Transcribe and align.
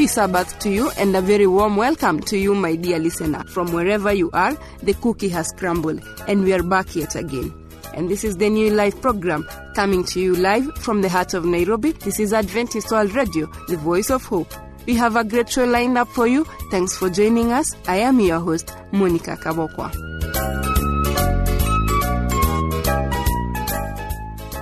Happy 0.00 0.08
Sabbath 0.08 0.58
to 0.60 0.70
you 0.70 0.90
and 0.96 1.14
a 1.14 1.20
very 1.20 1.46
warm 1.46 1.76
welcome 1.76 2.20
to 2.20 2.38
you, 2.38 2.54
my 2.54 2.74
dear 2.74 2.98
listener. 2.98 3.44
From 3.44 3.70
wherever 3.70 4.10
you 4.10 4.30
are, 4.32 4.56
the 4.82 4.94
cookie 4.94 5.28
has 5.28 5.52
crumbled 5.58 6.00
and 6.26 6.42
we 6.42 6.54
are 6.54 6.62
back 6.62 6.96
yet 6.96 7.16
again. 7.16 7.52
And 7.92 8.08
this 8.08 8.24
is 8.24 8.38
the 8.38 8.48
New 8.48 8.70
Life 8.70 8.98
program 9.02 9.46
coming 9.74 10.02
to 10.04 10.18
you 10.18 10.34
live 10.36 10.74
from 10.78 11.02
the 11.02 11.10
heart 11.10 11.34
of 11.34 11.44
Nairobi. 11.44 11.92
This 11.92 12.18
is 12.18 12.32
Adventist 12.32 12.90
World 12.90 13.14
Radio, 13.14 13.46
the 13.68 13.76
voice 13.76 14.08
of 14.08 14.24
hope. 14.24 14.50
We 14.86 14.94
have 14.94 15.16
a 15.16 15.22
great 15.22 15.50
show 15.50 15.66
lined 15.66 15.98
up 15.98 16.08
for 16.08 16.26
you. 16.26 16.46
Thanks 16.70 16.96
for 16.96 17.10
joining 17.10 17.52
us. 17.52 17.76
I 17.86 17.96
am 17.96 18.20
your 18.20 18.40
host, 18.40 18.74
Monica 18.92 19.36
Kabokwa. 19.36 19.92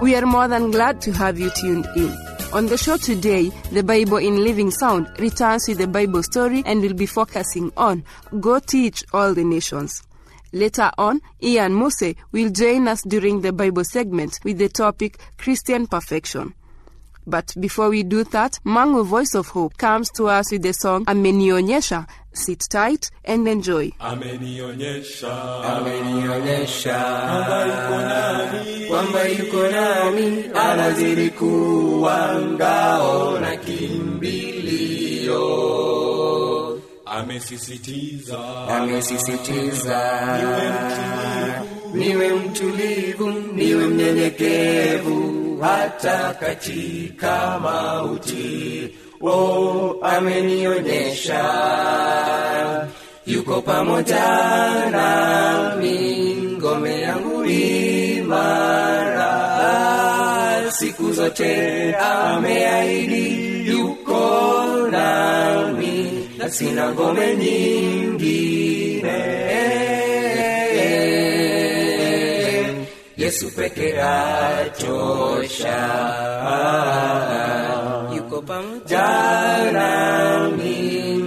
We 0.02 0.16
are 0.16 0.26
more 0.26 0.48
than 0.48 0.72
glad 0.72 1.00
to 1.02 1.12
have 1.12 1.38
you 1.38 1.50
tuned 1.50 1.86
in. 1.94 2.27
On 2.50 2.64
the 2.64 2.78
show 2.78 2.96
today, 2.96 3.50
the 3.72 3.82
Bible 3.82 4.16
in 4.16 4.42
Living 4.42 4.70
Sound 4.70 5.06
returns 5.18 5.68
with 5.68 5.76
the 5.76 5.86
Bible 5.86 6.22
story 6.22 6.62
and 6.64 6.80
will 6.80 6.94
be 6.94 7.04
focusing 7.04 7.70
on 7.76 8.02
Go 8.40 8.58
Teach 8.58 9.04
All 9.12 9.34
the 9.34 9.44
Nations. 9.44 10.02
Later 10.52 10.90
on, 10.96 11.20
Ian 11.42 11.74
Mose 11.74 12.14
will 12.32 12.48
join 12.48 12.88
us 12.88 13.02
during 13.02 13.42
the 13.42 13.52
Bible 13.52 13.84
segment 13.84 14.38
with 14.44 14.56
the 14.56 14.70
topic 14.70 15.20
Christian 15.36 15.86
Perfection. 15.86 16.54
But 17.26 17.54
before 17.60 17.90
we 17.90 18.02
do 18.02 18.24
that, 18.24 18.58
Mangu 18.64 19.04
Voice 19.04 19.34
of 19.34 19.48
Hope 19.48 19.76
comes 19.76 20.10
to 20.12 20.28
us 20.28 20.50
with 20.50 20.62
the 20.62 20.72
song 20.72 21.04
Amenionyesha. 21.04 22.06
Sit 22.38 22.60
tight 22.70 23.10
and 23.24 23.48
enjoy. 23.48 23.90
amenionyesha. 23.98 25.32
Amenionyesha. 25.64 26.98
Kwamba 28.88 29.24
yuko 29.28 29.68
nami. 29.68 30.44
Anazidi 30.54 31.30
kuwa 31.30 32.34
ngao 32.42 33.38
na 33.40 33.56
kimbilio 33.56 35.48
amesisitiza. 37.06 38.38
Amesisitiza. 38.68 40.00
Niwe 41.94 42.28
mtulivu 42.34 43.30
niwe 43.30 43.86
mnyenyekevu 43.86 45.58
hata 45.60 46.34
katika 46.34 47.58
mauti 47.60 48.90
o 49.20 49.96
amenionyesha. 50.02 51.44
Yuko 53.26 53.62
pamoja 53.62 54.26
nami 54.90 56.36
ngome 56.58 57.00
yangu 57.00 57.44
imara. 57.44 59.34
Siku 60.70 61.12
zote 61.12 61.94
ameahidi 61.94 63.26
yuko 63.68 64.22
nami 64.90 66.28
na 66.38 66.50
sina 66.50 66.92
ngome 66.92 67.36
nyingine. 67.36 69.18
Yesu 73.16 73.50
peke 73.56 74.00
atosha 74.00 75.78
nami 79.72 80.76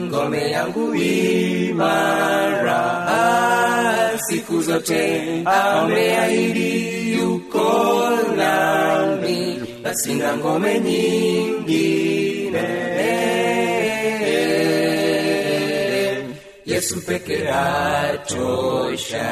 ngome 0.07 0.51
yangu 0.51 0.95
imara. 0.95 2.81
Siku 4.27 4.61
zote 4.61 5.03
ameahidi 5.45 6.71
yuko 7.13 8.09
nami. 8.37 9.61
Na 10.19 10.37
ngome 10.37 10.79
nyingine. 10.79 12.67
Yesu 16.65 17.01
peke 17.05 17.47
atosha 17.49 19.29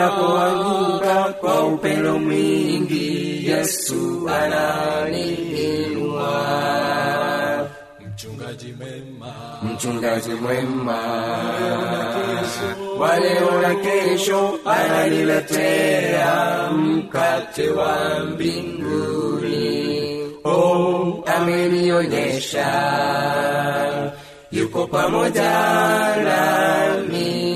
ninapoanguka 0.00 1.34
kwa 1.40 1.66
upendo 1.66 2.18
mwingi 2.18 3.46
yesu 3.50 4.30
ananiinua 4.42 6.30
mchungaji 8.14 8.74
mwema, 8.78 9.34
mchungaji 9.62 10.30
mwema. 10.30 10.98
Waleona 12.98 13.74
kesho 13.74 14.58
ananiletea 14.64 16.70
mkate 16.72 17.70
wa 17.70 18.20
mbinguni. 18.24 19.90
Oh, 20.44 21.24
amenionyesha 21.36 22.66
yuko 24.52 24.86
pamoja 24.86 25.50
nami 26.24 27.49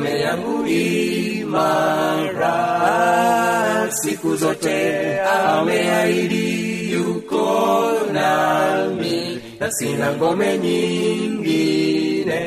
ngome 0.00 0.20
yangu 0.20 0.66
imara 0.66 2.56
siku 3.92 4.36
zote 4.36 5.20
ameahidi 5.20 6.92
yuko 6.92 7.92
nami 8.12 9.42
na 9.60 9.70
sina 9.72 10.12
ngome 10.16 10.58
nyingine. 10.58 12.40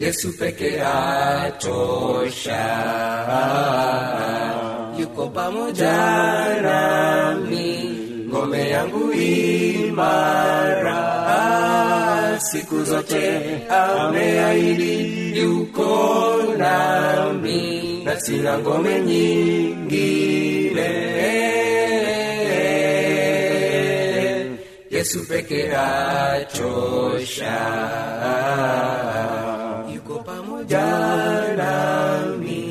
Yesu 0.00 0.32
peke 0.38 0.80
atosha 0.82 2.64
yuko 4.98 5.26
pamoja 5.34 5.96
nami 6.62 7.68
ngome 8.28 8.70
yangu 8.70 9.12
imara 9.12 10.98
siku 12.40 12.84
zote. 12.84 13.40
Ameahidi 13.70 15.38
yuko 15.38 16.42
nami. 16.58 18.02
Na 18.04 18.20
sina 18.20 18.58
ngome 18.58 19.00
nyingine. 19.00 20.88
Yesu 24.90 25.18
peke 25.28 25.70
achosha 25.76 27.58
yuko 29.94 30.14
pamoja 30.26 30.86
nami. 31.56 32.62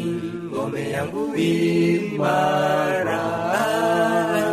Ngome 0.51 0.83
yangu 0.91 1.35
imara 1.35 3.21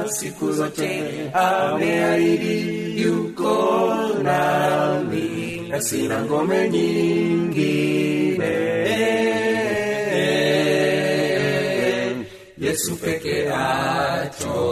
siku 0.08 0.52
zote. 0.52 1.30
Ameahidi 1.32 3.02
yuko 3.02 3.98
nami 4.22 5.66
na 5.68 5.80
sina 5.80 6.22
ngome 6.24 6.68
nyingine. 6.68 8.54
Yesu 12.58 12.96
peke 12.96 13.48
atosha 13.52 14.64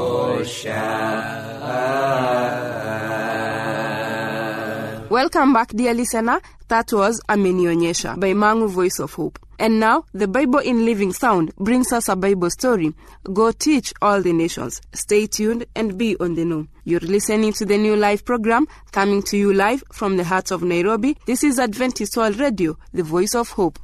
Welcome 5.22 5.52
back, 5.52 5.68
dear 5.68 5.94
listener. 5.94 6.40
That 6.66 6.92
was 6.92 7.20
Amenionyesha 7.28 8.18
by 8.18 8.32
Mangu 8.32 8.68
Voice 8.68 8.98
of 8.98 9.12
Hope. 9.14 9.38
And 9.56 9.78
now, 9.78 10.04
the 10.12 10.26
Bible 10.26 10.58
in 10.58 10.84
Living 10.84 11.12
Sound 11.12 11.54
brings 11.54 11.92
us 11.92 12.08
a 12.08 12.16
Bible 12.16 12.50
story. 12.50 12.92
Go 13.32 13.52
teach 13.52 13.92
all 14.02 14.20
the 14.20 14.32
nations. 14.32 14.80
Stay 14.92 15.28
tuned 15.28 15.66
and 15.76 15.96
be 15.96 16.16
on 16.18 16.34
the 16.34 16.44
know. 16.44 16.66
You're 16.82 16.98
listening 16.98 17.52
to 17.52 17.64
the 17.64 17.78
New 17.78 17.94
Life 17.94 18.24
program 18.24 18.66
coming 18.90 19.22
to 19.30 19.36
you 19.36 19.52
live 19.52 19.84
from 19.92 20.16
the 20.16 20.24
heart 20.24 20.50
of 20.50 20.64
Nairobi. 20.64 21.16
This 21.24 21.44
is 21.44 21.60
Adventist 21.60 22.16
World 22.16 22.40
Radio, 22.40 22.76
the 22.92 23.04
voice 23.04 23.36
of 23.36 23.50
hope. 23.50 23.78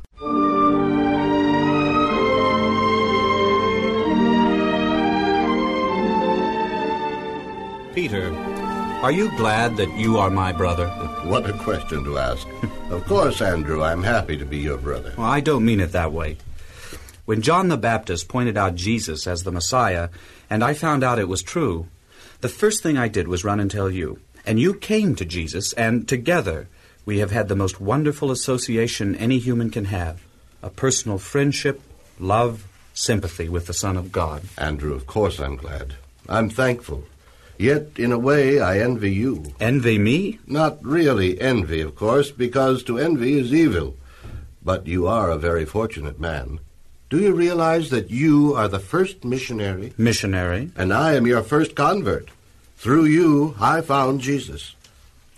Peter, 7.94 8.47
are 9.02 9.12
you 9.12 9.30
glad 9.36 9.76
that 9.76 9.96
you 9.96 10.18
are 10.18 10.28
my 10.28 10.50
brother? 10.50 10.88
What 11.24 11.48
a 11.48 11.52
question 11.52 12.02
to 12.02 12.18
ask. 12.18 12.46
of 12.90 13.04
course, 13.06 13.40
Andrew, 13.40 13.82
I'm 13.82 14.02
happy 14.02 14.36
to 14.36 14.44
be 14.44 14.58
your 14.58 14.76
brother. 14.76 15.14
Well, 15.16 15.28
I 15.28 15.38
don't 15.38 15.64
mean 15.64 15.78
it 15.78 15.92
that 15.92 16.12
way. 16.12 16.36
When 17.24 17.40
John 17.40 17.68
the 17.68 17.76
Baptist 17.76 18.26
pointed 18.26 18.56
out 18.56 18.74
Jesus 18.74 19.28
as 19.28 19.44
the 19.44 19.52
Messiah, 19.52 20.08
and 20.50 20.64
I 20.64 20.74
found 20.74 21.04
out 21.04 21.20
it 21.20 21.28
was 21.28 21.42
true, 21.42 21.86
the 22.40 22.48
first 22.48 22.82
thing 22.82 22.98
I 22.98 23.06
did 23.06 23.28
was 23.28 23.44
run 23.44 23.60
and 23.60 23.70
tell 23.70 23.88
you. 23.88 24.18
And 24.44 24.58
you 24.58 24.74
came 24.74 25.14
to 25.14 25.24
Jesus, 25.24 25.72
and 25.74 26.08
together 26.08 26.68
we 27.04 27.18
have 27.18 27.30
had 27.30 27.46
the 27.46 27.56
most 27.56 27.80
wonderful 27.80 28.32
association 28.32 29.14
any 29.14 29.38
human 29.38 29.70
can 29.70 29.86
have 29.86 30.24
a 30.60 30.70
personal 30.70 31.18
friendship, 31.18 31.80
love, 32.18 32.66
sympathy 32.94 33.48
with 33.48 33.68
the 33.68 33.72
Son 33.72 33.96
of 33.96 34.10
God. 34.10 34.42
Andrew, 34.56 34.92
of 34.92 35.06
course 35.06 35.38
I'm 35.38 35.56
glad. 35.56 35.94
I'm 36.28 36.50
thankful. 36.50 37.04
Yet, 37.58 37.99
in 37.99 38.12
a 38.12 38.19
way, 38.19 38.60
I 38.60 38.78
envy 38.78 39.12
you. 39.12 39.52
Envy 39.58 39.99
me? 39.99 40.38
Not 40.46 40.78
really 40.84 41.40
envy, 41.40 41.81
of 41.81 41.96
course, 41.96 42.31
because 42.31 42.84
to 42.84 42.99
envy 42.99 43.37
is 43.38 43.52
evil. 43.52 43.96
But 44.64 44.87
you 44.87 45.08
are 45.08 45.31
a 45.31 45.38
very 45.38 45.64
fortunate 45.64 46.20
man. 46.20 46.60
Do 47.10 47.19
you 47.19 47.32
realize 47.34 47.90
that 47.90 48.10
you 48.10 48.55
are 48.55 48.69
the 48.69 48.78
first 48.78 49.25
missionary, 49.25 49.93
Missionary. 49.99 50.70
and 50.76 50.93
I 50.93 51.14
am 51.14 51.26
your 51.26 51.43
first 51.43 51.75
convert? 51.75 52.28
Through 52.76 53.06
you, 53.06 53.56
I 53.58 53.81
found 53.81 54.20
Jesus. 54.20 54.76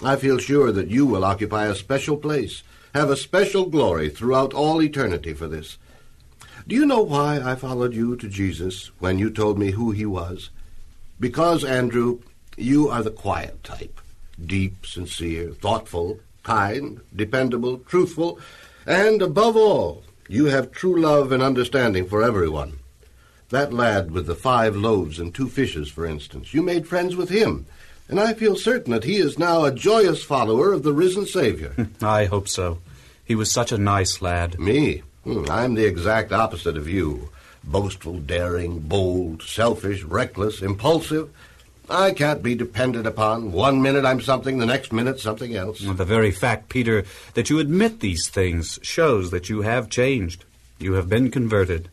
I 0.03 0.17
feel 0.17 0.39
sure 0.39 0.73
that 0.73 0.89
you 0.89 1.07
will 1.07 1.25
occupy 1.25 1.67
a 1.67 1.75
special 1.75 2.17
place, 2.19 2.63
have 2.95 3.09
a 3.09 3.17
special 3.17 3.67
glory 3.67 4.11
throughout 4.11 4.53
all 4.53 4.83
eternity 4.83 5.33
for 5.33 5.47
this. 5.47 5.79
Do 6.69 6.75
you 6.75 6.85
know 6.85 7.03
why 7.03 7.41
I 7.41 7.55
followed 7.55 7.95
you 7.95 8.17
to 8.17 8.29
Jesus 8.29 8.91
when 8.99 9.19
you 9.19 9.31
told 9.31 9.59
me 9.59 9.71
who 9.71 9.93
he 9.93 10.05
was? 10.05 10.51
Because, 11.21 11.63
Andrew, 11.63 12.21
you 12.57 12.89
are 12.89 13.03
the 13.03 13.11
quiet 13.11 13.63
type. 13.63 14.01
Deep, 14.45 14.87
sincere, 14.87 15.51
thoughtful, 15.53 16.19
kind, 16.43 17.01
dependable, 17.15 17.79
truthful, 17.79 18.41
and 18.87 19.21
above 19.21 19.57
all, 19.57 20.03
you 20.29 20.47
have 20.47 20.73
true 20.73 20.99
love 20.99 21.31
and 21.31 21.43
understanding 21.43 22.09
for 22.09 22.23
everyone. 22.23 22.79
That 23.51 23.73
lad 23.73 24.13
with 24.13 24.27
the 24.27 24.35
five 24.35 24.77
loaves 24.77 25.19
and 25.19 25.35
two 25.35 25.49
fishes, 25.49 25.91
for 25.91 26.07
instance, 26.07 26.55
you 26.55 26.63
made 26.63 26.87
friends 26.87 27.17
with 27.17 27.29
him, 27.29 27.67
and 28.09 28.19
I 28.19 28.33
feel 28.33 28.57
certain 28.57 28.93
that 28.93 29.05
he 29.05 29.17
is 29.17 29.39
now 29.39 29.65
a 29.65 29.75
joyous 29.75 30.25
follower 30.25 30.73
of 30.73 30.83
the 30.83 30.93
risen 30.93 31.27
Savior. 31.27 31.89
I 32.03 32.25
hope 32.25 32.49
so. 32.49 32.79
He 33.25 33.35
was 33.35 33.51
such 33.51 33.73
a 33.73 33.79
nice 33.79 34.23
lad. 34.23 34.59
Me? 34.59 35.03
Hmm, 35.25 35.45
I'm 35.51 35.75
the 35.75 35.85
exact 35.85 36.33
opposite 36.33 36.77
of 36.77 36.89
you. 36.89 37.31
Boastful, 37.65 38.21
daring, 38.21 38.81
bold, 38.81 39.43
selfish, 39.43 40.03
reckless, 40.03 40.63
impulsive. 40.63 41.31
I 41.89 42.13
can't 42.13 42.43
be 42.43 42.55
depended 42.55 43.07
upon. 43.07 43.53
One 43.53 43.83
minute 43.83 44.05
I'm 44.05 44.21
something, 44.21 44.59
the 44.59 44.67
next 44.67 44.93
minute 44.93 45.19
something 45.19 45.57
else. 45.57 45.81
The 45.81 46.05
very 46.05 46.31
fact, 46.31 46.69
Peter, 46.69 47.05
that 47.35 47.51
you 47.51 47.59
admit 47.59 48.01
these 48.01 48.29
things 48.29 48.79
shows 48.83 49.31
that 49.33 49.49
you 49.49 49.63
have 49.63 49.91
changed. 49.91 50.45
You 50.79 50.95
have 50.95 51.09
been 51.09 51.31
converted. 51.31 51.89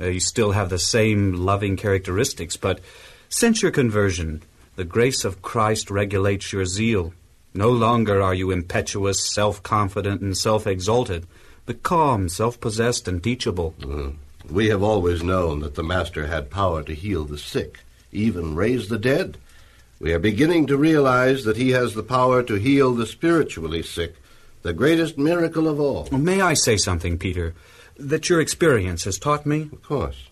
Uh, 0.00 0.06
you 0.06 0.20
still 0.20 0.52
have 0.52 0.70
the 0.70 0.78
same 0.78 1.34
loving 1.34 1.76
characteristics, 1.76 2.56
but 2.56 2.80
since 3.28 3.62
your 3.62 3.70
conversion, 3.70 4.42
the 4.76 4.84
grace 4.84 5.24
of 5.24 5.42
Christ 5.42 5.90
regulates 5.90 6.52
your 6.52 6.64
zeal. 6.64 7.12
No 7.52 7.68
longer 7.70 8.22
are 8.22 8.34
you 8.34 8.50
impetuous, 8.50 9.28
self 9.28 9.62
confident, 9.62 10.20
and 10.20 10.36
self 10.36 10.66
exalted, 10.66 11.26
but 11.66 11.82
calm, 11.82 12.28
self 12.28 12.60
possessed, 12.60 13.08
and 13.08 13.22
teachable. 13.22 13.74
Hmm. 13.82 14.10
We 14.50 14.68
have 14.68 14.82
always 14.82 15.22
known 15.22 15.60
that 15.60 15.74
the 15.74 15.82
Master 15.82 16.26
had 16.26 16.50
power 16.50 16.82
to 16.82 16.94
heal 16.94 17.24
the 17.24 17.36
sick, 17.36 17.80
even 18.12 18.54
raise 18.54 18.88
the 18.88 18.98
dead. 18.98 19.36
We 20.00 20.12
are 20.12 20.18
beginning 20.18 20.66
to 20.68 20.76
realize 20.76 21.44
that 21.44 21.56
he 21.56 21.70
has 21.70 21.94
the 21.94 22.02
power 22.02 22.42
to 22.44 22.54
heal 22.54 22.94
the 22.94 23.06
spiritually 23.06 23.82
sick, 23.82 24.14
the 24.62 24.72
greatest 24.72 25.18
miracle 25.18 25.68
of 25.68 25.78
all. 25.78 26.08
May 26.10 26.40
I 26.40 26.54
say 26.54 26.76
something, 26.76 27.18
Peter, 27.18 27.54
that 27.98 28.28
your 28.30 28.40
experience 28.40 29.04
has 29.04 29.18
taught 29.18 29.44
me? 29.44 29.68
Of 29.72 29.82
course. 29.82 30.28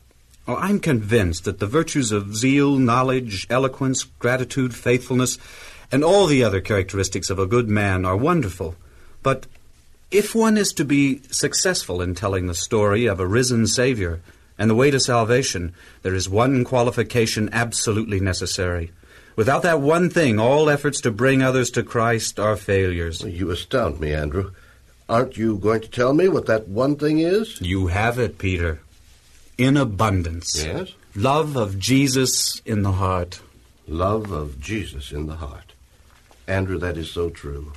I'm 0.48 0.78
convinced 0.78 1.44
that 1.44 1.58
the 1.58 1.66
virtues 1.66 2.12
of 2.12 2.36
zeal, 2.36 2.76
knowledge, 2.76 3.46
eloquence, 3.50 4.04
gratitude, 4.04 4.74
faithfulness, 4.74 5.38
and 5.92 6.04
all 6.04 6.26
the 6.26 6.44
other 6.44 6.60
characteristics 6.60 7.30
of 7.30 7.38
a 7.38 7.46
good 7.46 7.69
man 7.69 8.04
are 8.04 8.16
wonderful. 8.16 8.76
But 9.22 9.46
if 10.11 10.35
one 10.35 10.56
is 10.56 10.73
to 10.75 10.85
be 10.85 11.23
successful 11.31 12.00
in 12.00 12.14
telling 12.14 12.47
the 12.47 12.55
story 12.55 13.06
of 13.06 13.20
a 13.20 13.26
risen 13.26 13.67
Savior 13.67 14.20
and 14.58 14.70
the 14.70 14.75
way 14.75 14.91
to 14.91 15.00
salvation, 15.00 15.75
there 16.03 16.14
is 16.14 16.29
one 16.29 16.64
qualification 16.64 17.49
absolutely 17.53 18.20
necessary. 18.20 18.93
Without 19.35 19.62
that 19.62 19.81
one 19.81 20.08
thing, 20.08 20.38
all 20.38 20.70
efforts 20.70 21.00
to 21.03 21.11
bring 21.11 21.43
others 21.43 21.70
to 21.73 21.82
Christ 21.82 22.38
are 22.38 22.56
failures. 22.56 23.20
You 23.20 23.50
astound 23.50 24.00
me, 24.00 24.14
Andrew. 24.14 24.53
Aren't 25.08 25.37
you 25.37 25.58
going 25.58 25.82
to 25.82 25.88
tell 25.88 26.14
me 26.14 26.29
what 26.29 26.47
that 26.47 26.69
one 26.69 26.97
thing 26.97 27.19
is? 27.19 27.61
You 27.61 27.88
have 27.88 28.19
it, 28.19 28.38
Peter. 28.38 28.81
In 29.58 29.76
abundance. 29.76 30.64
Yes? 30.64 30.93
Love 31.14 31.56
of 31.56 31.79
Jesus 31.79 32.61
in 32.64 32.82
the 32.82 32.93
heart. 32.93 33.41
Love 33.87 34.32
of 34.32 34.61
Jesus 34.61 35.12
in 35.12 35.26
the 35.26 35.37
heart. 35.37 35.75
Andrew, 36.49 36.79
that 36.79 36.97
is 36.97 37.11
so 37.11 37.31
true. 37.31 37.73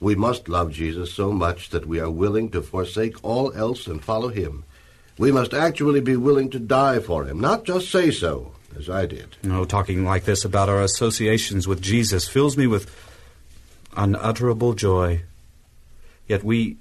We 0.00 0.14
must 0.14 0.48
love 0.48 0.72
Jesus 0.72 1.12
so 1.12 1.30
much 1.30 1.68
that 1.70 1.86
we 1.86 2.00
are 2.00 2.10
willing 2.10 2.50
to 2.50 2.62
forsake 2.62 3.22
all 3.22 3.52
else 3.52 3.86
and 3.86 4.02
follow 4.02 4.28
him. 4.28 4.64
We 5.18 5.30
must 5.30 5.52
actually 5.52 6.00
be 6.00 6.16
willing 6.16 6.48
to 6.50 6.58
die 6.58 7.00
for 7.00 7.26
him, 7.26 7.38
not 7.38 7.64
just 7.64 7.90
say 7.90 8.10
so, 8.10 8.52
as 8.76 8.88
I 8.88 9.04
did. 9.04 9.36
No, 9.42 9.66
talking 9.66 10.02
like 10.06 10.24
this 10.24 10.42
about 10.42 10.70
our 10.70 10.82
associations 10.82 11.68
with 11.68 11.82
Jesus 11.82 12.26
fills 12.26 12.56
me 12.56 12.66
with 12.66 12.90
unutterable 13.94 14.72
joy. 14.72 15.22
Yet 16.26 16.42
we 16.42 16.78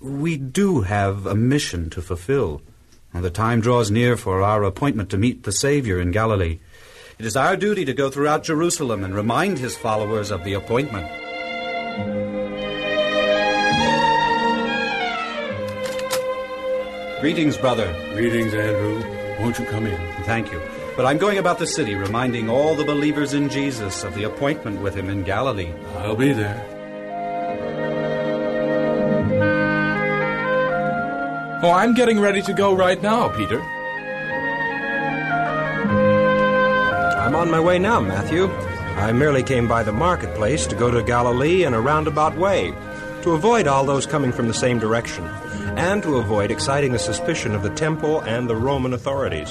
we 0.00 0.36
do 0.36 0.82
have 0.82 1.26
a 1.26 1.34
mission 1.34 1.90
to 1.90 2.02
fulfill, 2.02 2.62
and 3.12 3.22
the 3.24 3.30
time 3.30 3.60
draws 3.60 3.90
near 3.90 4.16
for 4.16 4.42
our 4.42 4.62
appointment 4.62 5.10
to 5.10 5.18
meet 5.18 5.42
the 5.42 5.52
Savior 5.52 6.00
in 6.00 6.10
Galilee. 6.10 6.60
It 7.18 7.26
is 7.26 7.36
our 7.36 7.56
duty 7.56 7.84
to 7.84 7.92
go 7.92 8.08
throughout 8.08 8.44
Jerusalem 8.44 9.04
and 9.04 9.14
remind 9.14 9.58
his 9.58 9.76
followers 9.76 10.30
of 10.30 10.44
the 10.44 10.54
appointment. 10.54 11.10
Greetings, 17.24 17.56
brother. 17.56 17.90
Greetings, 18.12 18.52
Andrew. 18.52 19.02
Won't 19.40 19.58
you 19.58 19.64
come 19.64 19.86
in? 19.86 19.96
Thank 20.24 20.52
you. 20.52 20.60
But 20.94 21.06
I'm 21.06 21.16
going 21.16 21.38
about 21.38 21.58
the 21.58 21.66
city 21.66 21.94
reminding 21.94 22.50
all 22.50 22.74
the 22.74 22.84
believers 22.84 23.32
in 23.32 23.48
Jesus 23.48 24.04
of 24.04 24.14
the 24.14 24.24
appointment 24.24 24.82
with 24.82 24.94
him 24.94 25.08
in 25.08 25.22
Galilee. 25.22 25.72
I'll 25.96 26.16
be 26.16 26.34
there. 26.34 26.62
Oh, 31.62 31.70
I'm 31.70 31.94
getting 31.94 32.20
ready 32.20 32.42
to 32.42 32.52
go 32.52 32.74
right 32.76 33.00
now, 33.00 33.30
Peter. 33.30 33.62
I'm 37.22 37.34
on 37.34 37.50
my 37.50 37.58
way 37.58 37.78
now, 37.78 38.00
Matthew. 38.00 38.50
I 38.98 39.12
merely 39.12 39.42
came 39.42 39.66
by 39.66 39.82
the 39.82 39.92
marketplace 39.92 40.66
to 40.66 40.76
go 40.76 40.90
to 40.90 41.02
Galilee 41.02 41.64
in 41.64 41.72
a 41.72 41.80
roundabout 41.80 42.36
way, 42.36 42.74
to 43.24 43.32
avoid 43.32 43.66
all 43.66 43.86
those 43.86 44.04
coming 44.04 44.30
from 44.30 44.48
the 44.48 44.54
same 44.54 44.78
direction, 44.78 45.24
and 45.76 46.02
to 46.02 46.18
avoid 46.18 46.50
exciting 46.50 46.92
the 46.92 46.98
suspicion 46.98 47.54
of 47.54 47.62
the 47.62 47.70
temple 47.70 48.20
and 48.20 48.50
the 48.50 48.54
Roman 48.54 48.92
authorities. 48.92 49.50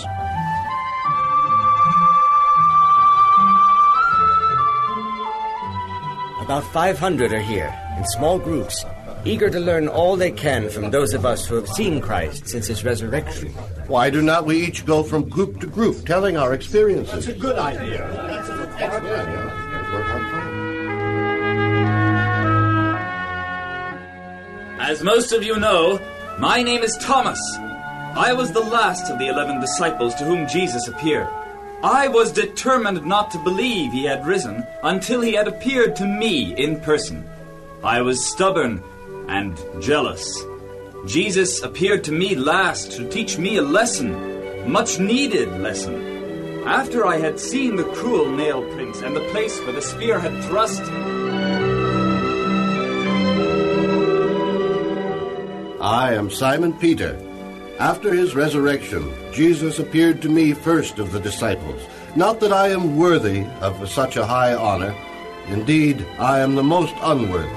About 6.40 6.64
500 6.72 7.34
are 7.34 7.40
here, 7.40 7.76
in 7.98 8.06
small 8.06 8.38
groups, 8.38 8.86
eager 9.26 9.50
to 9.50 9.60
learn 9.60 9.88
all 9.88 10.16
they 10.18 10.30
can 10.30 10.70
from 10.70 10.92
those 10.92 11.16
of 11.16 11.26
us 11.26 11.48
who 11.48 11.56
have 11.56 11.68
seen 11.68 12.00
Christ 12.00 12.48
since 12.48 12.68
his 12.68 12.84
resurrection. 12.84 13.50
Why 13.88 14.12
do 14.12 14.22
not 14.22 14.46
we 14.46 14.64
each 14.64 14.86
go 14.86 15.02
from 15.02 15.28
group 15.28 15.60
to 15.62 15.68
group, 15.68 16.06
telling 16.06 16.38
our 16.38 16.54
experiences? 16.54 17.26
That's 17.26 17.38
a 17.38 17.42
good 17.42 17.58
idea. 17.58 18.04
As 24.94 25.02
most 25.02 25.32
of 25.34 25.42
you 25.42 25.58
know, 25.58 26.00
my 26.38 26.62
name 26.62 26.84
is 26.84 26.96
Thomas. 26.98 27.40
I 27.58 28.32
was 28.32 28.52
the 28.52 28.60
last 28.60 29.10
of 29.10 29.18
the 29.18 29.28
eleven 29.28 29.60
disciples 29.60 30.14
to 30.14 30.24
whom 30.24 30.48
Jesus 30.48 30.88
appeared. 30.88 31.28
I 31.82 32.08
was 32.10 32.32
determined 32.32 33.04
not 33.04 33.32
to 33.32 33.40
believe 33.40 33.92
he 33.92 34.04
had 34.04 34.24
risen 34.24 34.64
until 34.84 35.22
he 35.22 35.34
had 35.34 35.48
appeared 35.48 35.96
to 35.96 36.06
me 36.06 36.56
in 36.56 36.80
person. 36.80 37.28
I 37.84 38.02
was 38.02 38.24
stubborn 38.24 38.84
and 39.30 39.60
jealous. 39.82 40.40
Jesus 41.08 41.64
appeared 41.64 42.04
to 42.04 42.12
me 42.12 42.36
last 42.36 42.92
to 42.92 43.10
teach 43.10 43.40
me 43.40 43.58
a 43.58 43.64
lesson, 43.64 44.72
much 44.72 45.00
needed 45.00 45.50
lesson. 45.60 46.68
After 46.68 47.08
I 47.08 47.18
had 47.18 47.40
seen 47.40 47.78
the 47.78 47.92
cruel 47.96 48.32
nail 48.32 48.62
prints 48.76 49.02
and 49.02 49.16
the 49.16 49.28
place 49.32 49.60
where 49.62 49.74
the 49.74 49.82
spear 49.82 50.20
had 50.20 50.44
thrust, 50.44 50.84
I 55.84 56.14
am 56.14 56.30
Simon 56.30 56.72
Peter. 56.72 57.20
After 57.78 58.14
his 58.14 58.36
resurrection, 58.36 59.14
Jesus 59.34 59.80
appeared 59.80 60.22
to 60.22 60.30
me 60.30 60.54
first 60.54 60.98
of 60.98 61.12
the 61.12 61.20
disciples. 61.20 61.82
Not 62.16 62.40
that 62.40 62.54
I 62.54 62.70
am 62.70 62.96
worthy 62.96 63.46
of 63.60 63.90
such 63.90 64.16
a 64.16 64.26
high 64.26 64.54
honor. 64.54 64.96
Indeed, 65.50 66.08
I 66.18 66.40
am 66.40 66.56
the 66.56 66.64
most 66.64 66.96
unworthy. 67.02 67.50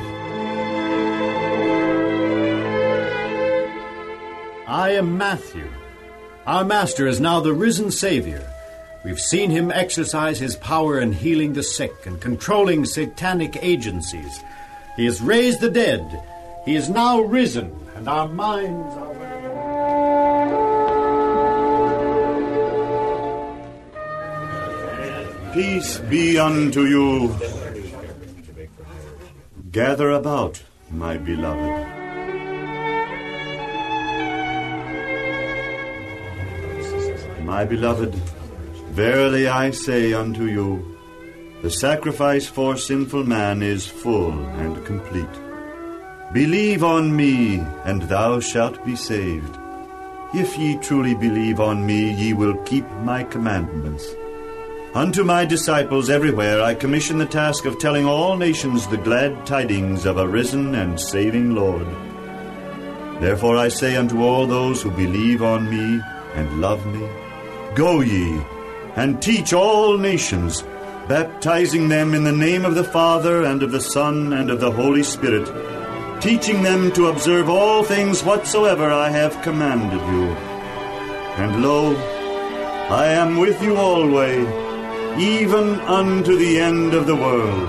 I 4.66 4.90
am 4.90 5.16
Matthew. 5.16 5.71
Our 6.49 6.64
Master 6.64 7.06
is 7.06 7.21
now 7.21 7.38
the 7.38 7.54
risen 7.54 7.92
Savior. 7.92 8.45
We've 9.04 9.21
seen 9.21 9.50
him 9.50 9.71
exercise 9.71 10.40
his 10.40 10.56
power 10.56 10.99
in 10.99 11.12
healing 11.12 11.52
the 11.52 11.62
sick 11.62 12.06
and 12.06 12.21
controlling 12.21 12.87
satanic 12.87 13.62
agencies. 13.62 14.42
He 14.97 15.04
has 15.04 15.23
raised 15.23 15.61
the 15.61 15.71
dead. 15.71 16.25
He 16.64 16.75
is 16.75 16.90
now 16.90 17.21
risen, 17.21 17.86
and 17.96 18.08
our 18.08 18.28
minds 18.28 18.94
are 18.96 19.12
well. 19.12 19.46
Peace 25.54 25.98
be 26.10 26.38
unto 26.38 26.84
you. 26.84 27.34
Gather 29.70 30.10
about, 30.10 30.62
my 30.90 31.16
beloved. 31.16 31.86
My 37.44 37.64
beloved, 37.64 38.14
verily 38.92 39.48
I 39.48 39.70
say 39.70 40.12
unto 40.12 40.44
you, 40.44 40.98
the 41.62 41.70
sacrifice 41.70 42.46
for 42.46 42.76
sinful 42.76 43.24
man 43.24 43.62
is 43.62 43.86
full 43.86 44.38
and 44.56 44.84
complete. 44.84 45.45
Believe 46.33 46.83
on 46.83 47.14
me, 47.14 47.61
and 47.85 48.02
thou 48.02 48.40
shalt 48.40 48.85
be 48.85 48.97
saved. 48.97 49.56
If 50.35 50.59
ye 50.59 50.76
truly 50.78 51.14
believe 51.14 51.61
on 51.61 51.87
me, 51.87 52.12
ye 52.12 52.33
will 52.33 52.56
keep 52.64 52.85
my 53.02 53.23
commandments. 53.23 54.12
Unto 54.92 55.23
my 55.23 55.45
disciples 55.45 56.11
everywhere 56.11 56.62
I 56.62 56.75
commission 56.75 57.18
the 57.18 57.26
task 57.26 57.64
of 57.64 57.78
telling 57.78 58.06
all 58.06 58.37
nations 58.37 58.87
the 58.87 58.97
glad 58.97 59.47
tidings 59.47 60.04
of 60.04 60.18
a 60.18 60.26
risen 60.26 60.75
and 60.75 60.99
saving 60.99 61.54
Lord. 61.54 61.87
Therefore 63.21 63.56
I 63.56 63.68
say 63.68 63.95
unto 63.97 64.23
all 64.23 64.47
those 64.47 64.83
who 64.83 64.90
believe 64.90 65.42
on 65.42 65.71
me 65.71 66.00
and 66.35 66.61
love 66.61 66.85
me, 66.87 67.06
Go 67.75 68.00
ye, 68.00 68.40
and 68.97 69.23
teach 69.23 69.52
all 69.52 69.97
nations, 69.97 70.62
baptizing 71.09 71.88
them 71.88 72.14
in 72.14 72.25
the 72.25 72.33
name 72.33 72.64
of 72.64 72.75
the 72.75 72.85
Father, 72.85 73.45
and 73.45 73.62
of 73.62 73.71
the 73.71 73.80
Son, 73.80 74.33
and 74.33 74.50
of 74.50 74.61
the 74.61 74.73
Holy 74.73 75.02
Spirit, 75.02 75.47
teaching 76.20 76.62
them 76.62 76.90
to 76.92 77.08
observe 77.08 77.49
all 77.49 77.85
things 77.85 78.23
whatsoever 78.23 78.90
I 78.90 79.11
have 79.11 79.40
commanded 79.42 80.00
you. 80.00 80.28
And 81.42 81.62
lo, 81.62 81.94
I 82.88 83.06
am 83.08 83.37
with 83.37 83.62
you 83.62 83.76
always, 83.76 84.49
even 85.20 85.80
unto 85.80 86.37
the 86.37 86.58
end 86.58 86.94
of 86.94 87.06
the 87.06 87.16
world. 87.16 87.68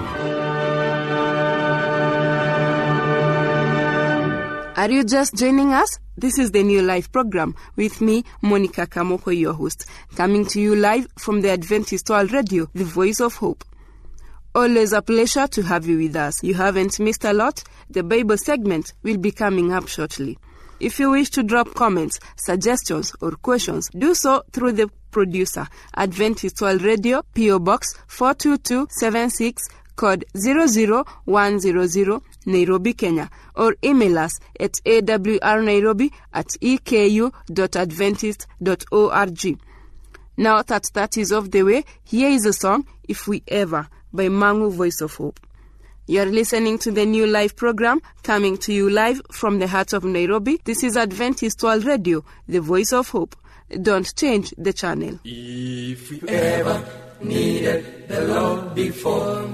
Are 4.78 4.92
you 4.92 5.04
just 5.04 5.36
joining 5.36 5.74
us? 5.74 6.00
This 6.16 6.40
is 6.40 6.52
the 6.52 6.64
New 6.64 6.82
Life 6.82 7.12
program 7.12 7.56
with 7.76 8.00
me, 8.00 8.24
Monica 8.42 8.88
Kamoko, 8.88 9.38
your 9.38 9.54
host, 9.54 9.86
coming 10.16 10.46
to 10.46 10.62
you 10.62 10.76
live 10.76 11.08
from 11.18 11.42
the 11.42 11.50
Adventist 11.50 12.10
World 12.10 12.32
Radio, 12.32 12.70
the 12.74 12.86
voice 12.86 13.20
of 13.20 13.36
hope. 13.36 13.66
Always 14.56 14.94
a 14.94 15.02
pleasure 15.02 15.46
to 15.48 15.62
have 15.64 15.86
you 15.86 15.98
with 15.98 16.16
us. 16.16 16.44
You 16.44 16.54
haven't 16.54 17.00
missed 17.00 17.26
a 17.26 17.34
lot. 17.34 17.64
The 17.90 18.04
Bible 18.04 18.38
segment 18.38 18.94
will 19.04 19.18
be 19.18 19.32
coming 19.32 19.72
up 19.72 19.88
shortly. 19.88 20.38
If 20.80 21.00
you 21.00 21.12
wish 21.12 21.30
to 21.32 21.44
drop 21.44 21.74
comments, 21.74 22.20
suggestions, 22.36 23.16
or 23.20 23.32
questions, 23.32 23.90
do 23.98 24.14
so 24.14 24.44
through 24.52 24.74
the 24.74 24.92
producer, 25.10 25.68
Adventist 25.96 26.62
World 26.62 26.84
Radio, 26.84 27.24
PO 27.34 27.58
Box 27.60 27.96
42276, 28.08 29.70
code 29.96 30.26
00100, 30.36 32.22
Nairobi, 32.46 32.94
Kenya, 32.94 33.32
or 33.56 33.76
email 33.84 34.20
us 34.20 34.40
at 34.60 34.74
awrnairobi 34.86 36.12
at 36.34 36.48
eku.adventist.org. 36.62 39.60
Now 40.40 40.62
that 40.62 40.92
that 40.94 41.18
is 41.18 41.32
off 41.32 41.50
the 41.50 41.64
way, 41.64 41.84
here 42.04 42.30
is 42.30 42.46
a 42.46 42.54
song, 42.54 42.86
If 43.08 43.28
We 43.28 43.42
Ever, 43.48 43.88
by 44.14 44.28
Mangu 44.28 44.72
Voice 44.72 45.02
of 45.02 45.16
Hope. 45.16 45.40
You're 46.10 46.26
listening 46.26 46.78
to 46.80 46.92
the 46.92 47.06
New 47.06 47.28
Life 47.28 47.58
program 47.58 48.02
coming 48.24 48.56
to 48.60 48.72
you 48.72 48.90
live 48.90 49.22
from 49.30 49.60
the 49.60 49.68
heart 49.68 49.92
of 49.92 50.06
Nairobi. 50.06 50.58
This 50.64 50.82
is 50.82 50.96
Adventist 50.96 51.62
World 51.62 51.84
Radio, 51.84 52.24
the 52.48 52.62
voice 52.62 52.94
of 52.94 53.10
hope. 53.10 53.36
Don't 53.82 54.16
change 54.16 54.54
the 54.58 54.72
channel. 54.72 55.20
If 55.26 56.10
we 56.10 56.22
ever 56.30 56.82
needed 57.20 58.08
the 58.08 58.22
Lord 58.22 58.74
before, 58.74 59.50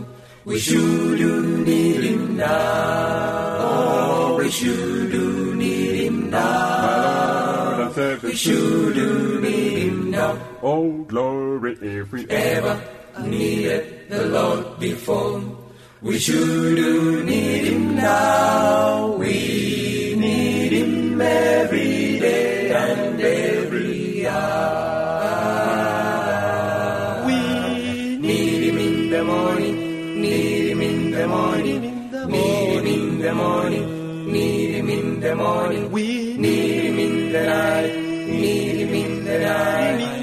we 0.45 0.59
should 0.59 1.17
do 1.17 1.65
need 1.65 2.03
Him 2.03 2.37
now. 2.37 3.57
Oh, 3.59 4.35
we 4.37 4.51
should 4.51 5.11
do 5.11 5.55
need 5.55 6.05
Him 6.05 6.29
now. 6.29 7.91
We 8.21 8.35
should 8.35 8.93
do 8.93 9.41
need 9.41 9.77
Him 9.87 10.11
now. 10.11 10.37
Oh, 10.61 11.03
glory, 11.05 11.79
if 11.81 12.11
we 12.11 12.27
Ever 12.29 12.79
needed 13.21 14.07
the 14.07 14.27
Lord 14.27 14.79
before, 14.79 15.41
we 16.03 16.19
sure 16.19 16.75
do 16.75 17.23
need 17.23 17.63
Him 17.65 17.95
now. 17.95 19.13
We 19.13 20.15
need 20.17 20.73
Him 20.73 21.21
every 21.21 22.19
day 22.19 22.71
and 22.75 23.21
every 23.21 24.27
hour. 24.27 24.83
We 27.25 28.17
need 28.17 28.63
Him 28.67 28.77
in 28.77 29.09
the 29.11 29.23
morning, 29.23 30.21
need 30.21 30.69
Him 30.71 30.81
in 30.81 31.11
the 31.11 31.27
morning, 31.27 32.11
need 32.27 32.79
Him 32.79 32.85
in 32.85 33.19
the 33.19 33.33
morning, 33.33 34.31
need 34.31 34.75
Him 34.75 34.89
in 34.89 35.19
the 35.21 35.35
morning. 35.35 35.89
We 35.89 36.35
need 36.37 36.83
Him 36.83 36.99
in 36.99 37.31
the 37.31 37.43
night, 37.43 37.95
need 38.27 38.75
Him 38.75 38.93
in 38.93 39.23
the 39.23 39.39
night, 39.39 40.22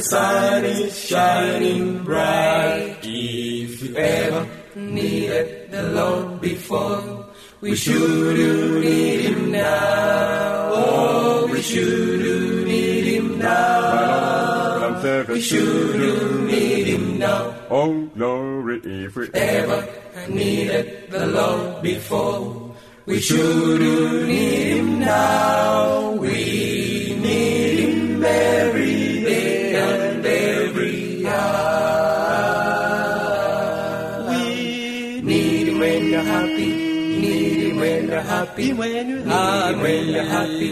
the 0.00 0.06
sun 0.06 0.64
is 0.64 0.98
shining 0.98 2.02
bright, 2.02 2.96
if 3.02 3.82
you 3.82 3.94
ever 3.96 4.48
needed 4.74 5.70
the 5.70 5.82
Lord 5.92 6.40
before, 6.40 7.26
we 7.60 7.76
sure 7.76 8.34
do 8.34 8.80
need 8.80 9.20
Him 9.26 9.52
now. 9.52 10.70
Oh, 10.72 11.48
we 11.52 11.60
sure 11.60 12.16
do 12.16 12.64
need 12.64 13.04
Him 13.12 13.38
now. 13.38 15.02
We 15.28 15.40
sure 15.42 15.92
do 15.92 16.46
need 16.46 16.86
Him 16.86 17.18
now. 17.18 17.54
Oh, 17.68 18.08
glory, 18.16 18.80
if 18.82 19.16
we 19.16 19.28
Ever 19.34 19.86
needed 20.30 21.10
the 21.10 21.26
Lord 21.26 21.82
before, 21.82 22.74
we 23.04 23.20
sure 23.20 23.76
do 23.76 24.26
need 24.26 24.78
Him 24.78 25.00
now. 25.00 26.12
We 26.12 27.18
need 27.20 27.80
Him 27.80 28.24
every 28.24 28.69
happy, 38.50 38.72
when 38.72 39.08
you're 39.08 39.22
happy, 39.22 39.78
when 39.80 40.08
you're 40.08 40.24
happy, 40.24 40.70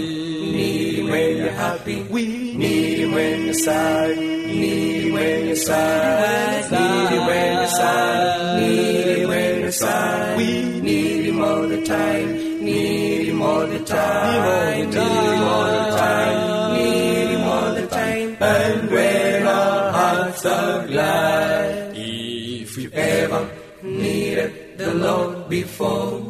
need 0.52 0.94
Him 0.98 1.08
when 1.10 1.36
you're 1.36 1.50
happy. 1.50 2.02
We 2.02 2.56
need 2.56 2.98
Him 2.98 3.12
when 3.12 3.44
you're 3.44 3.54
sad, 3.54 4.18
need 4.18 5.02
Him 5.02 5.12
when 5.14 5.46
you're 5.46 5.56
sad, 5.56 6.72
need 6.72 7.16
Him 7.16 7.26
when 7.26 7.54
you're 7.58 7.68
sad, 7.68 8.60
need 8.60 9.18
Him 9.18 9.28
when 9.28 9.60
you're 9.60 9.70
sad. 9.70 10.36
We 10.36 10.80
need 10.80 11.26
Him 11.26 11.40
all 11.40 11.68
the 11.68 11.84
time, 11.84 12.64
need 12.64 13.28
Him 13.28 13.42
all 13.42 13.66
the 13.66 13.84
time, 13.84 14.90
need 14.90 14.94
Him 14.94 15.42
all 15.42 15.66
the 15.66 15.96
time, 15.96 16.74
need 16.74 17.30
Him 17.30 17.42
all 17.42 17.74
the 17.74 17.86
time. 17.86 18.36
And 18.40 18.90
when 18.90 19.46
our 19.46 19.92
hearts 19.92 20.44
are 20.46 20.86
glad, 20.86 21.94
if 21.96 22.76
you 22.76 22.90
ever 22.92 23.48
needed 23.82 24.78
the 24.78 24.94
Lord 24.94 25.48
before, 25.48 26.27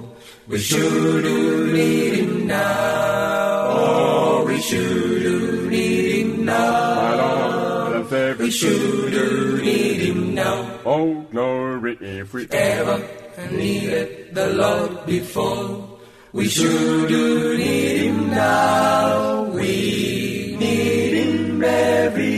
we 0.49 0.59
sure 0.59 1.23
do 1.23 1.73
need 1.73 2.15
Him 2.15 2.47
now. 2.47 3.67
Oh, 3.71 4.45
we 4.47 4.61
sure 4.61 5.19
do 5.21 5.69
need 5.71 6.25
Him 6.25 6.45
now. 6.47 8.03
We 8.39 8.51
sure 8.51 9.11
do 9.11 9.61
need 9.63 10.01
Him 10.01 10.35
now. 10.35 10.81
Oh, 10.87 11.27
glory, 11.31 11.99
if 12.01 12.33
we 12.33 12.49
Ever 12.51 13.07
needed 13.51 14.35
the 14.35 14.49
Lord 14.55 15.05
before, 15.05 15.99
we 16.33 16.49
sure 16.49 17.07
do 17.07 17.57
need 17.59 18.07
Him 18.07 18.31
now. 18.31 19.45
We 19.45 20.57
need 20.59 21.13
Him 21.13 21.63
every 21.63 22.38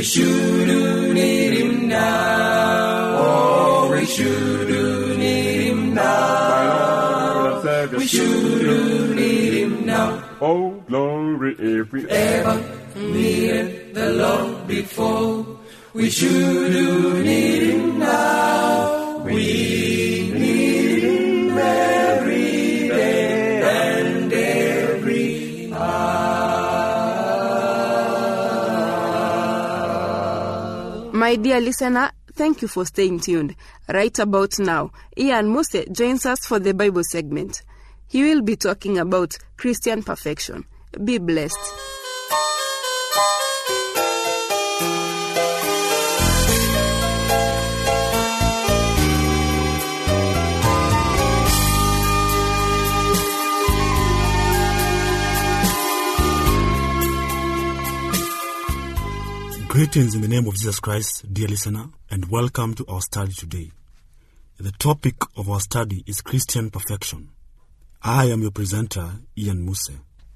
we 0.00 0.06
do 0.06 1.12
need 1.12 1.58
Him 1.60 1.88
now. 1.88 3.18
Oh, 3.20 3.90
we 3.92 4.06
do 4.06 5.16
need 5.18 5.68
Him 5.68 5.94
now. 5.94 7.60
We 7.92 8.06
do 8.06 9.14
need 9.14 9.52
him 9.62 9.84
now. 9.84 10.22
Oh, 10.40 10.70
glory 10.88 11.54
if 11.58 11.92
we 11.92 12.08
ever 12.08 12.62
needed 12.96 13.94
the 13.94 14.10
Lord 14.12 14.66
before. 14.66 15.58
We 15.92 16.08
sure 16.08 16.68
My 31.30 31.36
dear 31.36 31.60
listener, 31.60 32.10
thank 32.32 32.60
you 32.60 32.66
for 32.66 32.84
staying 32.84 33.20
tuned. 33.20 33.54
Right 33.88 34.18
about 34.18 34.58
now, 34.58 34.90
Ian 35.16 35.52
Muse 35.52 35.86
joins 35.92 36.26
us 36.26 36.44
for 36.44 36.58
the 36.58 36.74
Bible 36.74 37.04
segment. 37.04 37.62
He 38.08 38.24
will 38.24 38.42
be 38.42 38.56
talking 38.56 38.98
about 38.98 39.38
Christian 39.56 40.02
perfection. 40.02 40.64
Be 41.04 41.18
blessed. 41.18 41.56
Greetings 59.70 60.16
in 60.16 60.20
the 60.20 60.26
name 60.26 60.48
of 60.48 60.54
Jesus 60.54 60.80
Christ, 60.80 61.32
dear 61.32 61.46
listener, 61.46 61.90
and 62.10 62.28
welcome 62.28 62.74
to 62.74 62.84
our 62.88 63.00
study 63.00 63.32
today. 63.32 63.70
The 64.58 64.72
topic 64.72 65.14
of 65.36 65.48
our 65.48 65.60
study 65.60 66.02
is 66.08 66.22
Christian 66.22 66.70
perfection. 66.70 67.28
I 68.02 68.24
am 68.24 68.42
your 68.42 68.50
presenter, 68.50 69.12
Ian 69.38 69.64
Muse. 69.64 69.92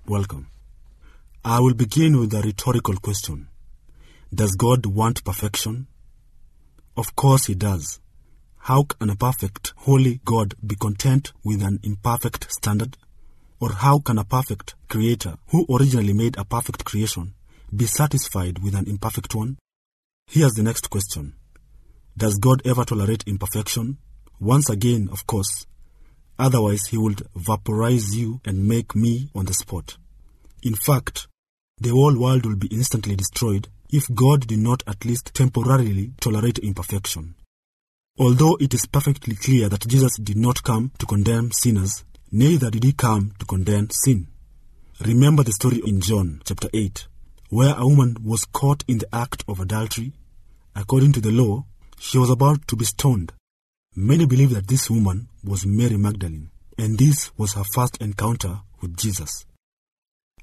Welcome. 0.07 0.47
I 1.45 1.59
will 1.59 1.75
begin 1.75 2.21
with 2.21 2.33
a 2.33 2.43
rhetorical 2.43 2.95
question 2.99 3.49
Does 4.33 4.55
God 4.55 4.87
want 4.87 5.25
perfection? 5.25 5.88
Of 6.97 7.17
course, 7.17 7.47
He 7.47 7.57
does. 7.57 7.99
How 8.59 8.85
can 8.85 9.11
a 9.11 9.17
perfect, 9.17 9.73
holy 9.79 10.21
God 10.25 10.55
be 10.64 10.76
content 10.76 11.33
with 11.43 11.61
an 11.61 11.81
imperfect 11.83 12.53
standard? 12.53 12.97
Or 13.59 13.73
how 13.73 13.99
can 13.99 14.17
a 14.17 14.25
perfect 14.25 14.76
Creator, 14.88 15.38
who 15.49 15.67
originally 15.69 16.12
made 16.12 16.38
a 16.38 16.45
perfect 16.45 16.85
creation, 16.85 17.35
be 17.76 17.87
satisfied 17.87 18.59
with 18.61 18.75
an 18.75 18.88
imperfect 18.88 19.35
one? 19.35 19.59
Here's 20.26 20.52
the 20.52 20.62
next 20.62 20.90
question 20.90 21.35
Does 22.16 22.38
God 22.38 22.62
ever 22.64 22.85
tolerate 22.85 23.25
imperfection? 23.26 23.99
Once 24.40 24.69
again, 24.71 25.09
of 25.11 25.26
course. 25.26 25.66
Otherwise, 26.38 26.87
He 26.87 26.97
would 26.99 27.23
vaporize 27.35 28.14
you 28.14 28.40
and 28.45 28.69
make 28.69 28.95
me 28.95 29.31
on 29.35 29.47
the 29.47 29.54
spot. 29.54 29.97
In 30.62 30.75
fact, 30.75 31.28
the 31.78 31.90
whole 31.90 32.19
world 32.19 32.47
will 32.47 32.57
be 32.57 32.69
instantly 32.69 33.16
destroyed 33.16 33.69
if 33.90 34.12
God 34.14 34.47
did 34.47 34.59
not 34.59 34.83
at 34.87 35.04
least 35.04 35.35
temporarily 35.35 36.12
tolerate 36.21 36.59
imperfection. 36.59 37.35
Although 38.19 38.57
it 38.61 38.73
is 38.75 38.87
perfectly 38.87 39.35
clear 39.35 39.69
that 39.69 39.88
Jesus 39.88 40.16
did 40.19 40.37
not 40.37 40.62
come 40.62 40.93
to 40.99 41.07
condemn 41.07 41.50
sinners, 41.52 42.04
neither 42.31 42.71
did 42.71 42.85
he 42.85 42.93
come 42.93 43.33
to 43.38 43.47
condemn 43.47 43.88
sin. 43.90 44.28
Remember 45.00 45.43
the 45.43 45.52
story 45.52 45.83
in 45.85 46.00
John 46.00 46.40
chapter 46.45 46.69
8 46.73 47.09
where 47.54 47.76
a 47.78 47.87
woman 47.87 48.16
was 48.20 48.44
caught 48.46 48.82
in 48.88 48.99
the 48.99 49.14
act 49.14 49.44
of 49.46 49.61
adultery. 49.61 50.12
According 50.75 51.12
to 51.12 51.20
the 51.20 51.30
law, 51.30 51.64
she 52.00 52.18
was 52.18 52.29
about 52.29 52.66
to 52.66 52.74
be 52.74 52.85
stoned. 52.85 53.33
Many 53.94 54.26
believe 54.26 54.50
that 54.55 54.66
this 54.66 54.90
woman 54.90 55.29
was 55.44 55.64
Mary 55.64 55.96
Magdalene, 55.96 56.50
and 56.76 56.98
this 56.98 57.31
was 57.38 57.52
her 57.52 57.62
first 57.62 57.96
encounter 57.98 58.59
with 58.83 58.96
Jesus. 58.96 59.46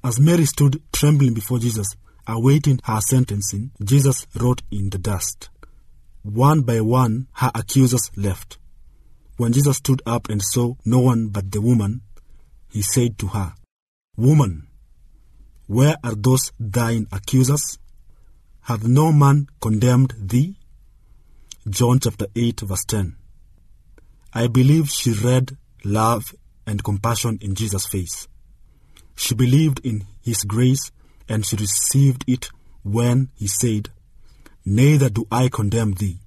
As 0.02 0.18
Mary 0.18 0.46
stood 0.46 0.82
trembling 0.90 1.34
before 1.34 1.58
Jesus, 1.58 1.96
awaiting 2.26 2.80
her 2.84 3.02
sentencing, 3.02 3.72
Jesus 3.84 4.26
wrote 4.40 4.62
in 4.70 4.88
the 4.88 4.96
dust. 4.96 5.50
One 6.22 6.62
by 6.62 6.80
one, 6.80 7.28
her 7.34 7.50
accusers 7.54 8.10
left. 8.16 8.56
When 9.36 9.52
Jesus 9.52 9.76
stood 9.76 10.00
up 10.06 10.30
and 10.30 10.40
saw 10.40 10.76
no 10.86 11.00
one 11.00 11.28
but 11.28 11.52
the 11.52 11.60
woman, 11.60 12.00
he 12.70 12.80
said 12.80 13.18
to 13.18 13.26
her, 13.26 13.52
Woman, 14.16 14.68
where 15.72 15.96
are 16.04 16.14
those 16.14 16.52
thine 16.60 17.06
accusers? 17.10 17.78
Hath 18.60 18.86
no 18.86 19.10
man 19.10 19.48
condemned 19.58 20.12
thee? 20.18 20.56
John 21.66 21.98
chapter 21.98 22.26
8, 22.36 22.60
verse 22.60 22.84
10. 22.84 23.16
I 24.34 24.48
believe 24.48 24.90
she 24.90 25.12
read 25.12 25.56
love 25.82 26.34
and 26.66 26.84
compassion 26.84 27.38
in 27.40 27.54
Jesus' 27.54 27.86
face. 27.86 28.28
She 29.16 29.34
believed 29.34 29.80
in 29.82 30.04
his 30.20 30.44
grace 30.44 30.92
and 31.26 31.46
she 31.46 31.56
received 31.56 32.24
it 32.26 32.50
when 32.82 33.30
he 33.34 33.46
said, 33.46 33.88
Neither 34.66 35.08
do 35.08 35.26
I 35.32 35.48
condemn 35.48 35.92
thee. 35.92 36.18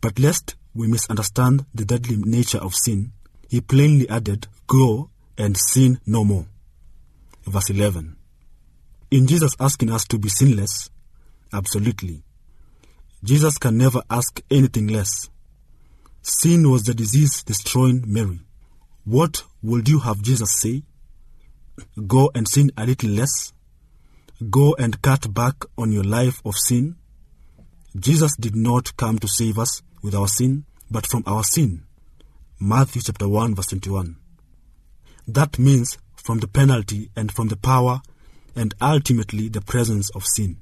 But 0.00 0.18
lest 0.18 0.54
we 0.74 0.86
misunderstand 0.86 1.66
the 1.74 1.84
deadly 1.84 2.16
nature 2.16 2.62
of 2.64 2.74
sin, 2.74 3.12
he 3.50 3.60
plainly 3.60 4.08
added, 4.08 4.46
Go 4.66 5.10
and 5.36 5.58
sin 5.58 6.00
no 6.06 6.24
more. 6.24 6.46
Verse 7.44 7.68
11. 7.68 8.15
In 9.10 9.26
Jesus 9.26 9.54
asking 9.60 9.90
us 9.92 10.04
to 10.06 10.18
be 10.18 10.28
sinless? 10.28 10.90
Absolutely. 11.52 12.22
Jesus 13.22 13.56
can 13.58 13.78
never 13.78 14.02
ask 14.10 14.40
anything 14.50 14.88
less. 14.88 15.30
Sin 16.22 16.70
was 16.70 16.82
the 16.82 16.94
disease 16.94 17.44
destroying 17.44 18.02
Mary. 18.06 18.40
What 19.04 19.44
would 19.62 19.88
you 19.88 20.00
have 20.00 20.22
Jesus 20.22 20.50
say? 20.50 20.82
Go 22.06 22.30
and 22.34 22.48
sin 22.48 22.72
a 22.76 22.84
little 22.84 23.10
less? 23.10 23.52
Go 24.50 24.74
and 24.76 25.00
cut 25.02 25.32
back 25.32 25.64
on 25.78 25.92
your 25.92 26.04
life 26.04 26.42
of 26.44 26.56
sin? 26.56 26.96
Jesus 27.98 28.36
did 28.36 28.56
not 28.56 28.96
come 28.96 29.18
to 29.20 29.28
save 29.28 29.58
us 29.58 29.82
with 30.02 30.14
our 30.14 30.28
sin, 30.28 30.64
but 30.90 31.06
from 31.06 31.22
our 31.26 31.44
sin. 31.44 31.84
Matthew 32.58 33.02
chapter 33.02 33.28
1 33.28 33.54
verse 33.54 33.66
21. 33.68 34.16
That 35.28 35.58
means 35.58 35.96
from 36.16 36.40
the 36.40 36.48
penalty 36.48 37.10
and 37.14 37.30
from 37.30 37.48
the 37.48 37.56
power 37.56 38.00
and 38.56 38.74
ultimately 38.80 39.48
the 39.48 39.60
presence 39.60 40.10
of 40.10 40.24
sin. 40.24 40.58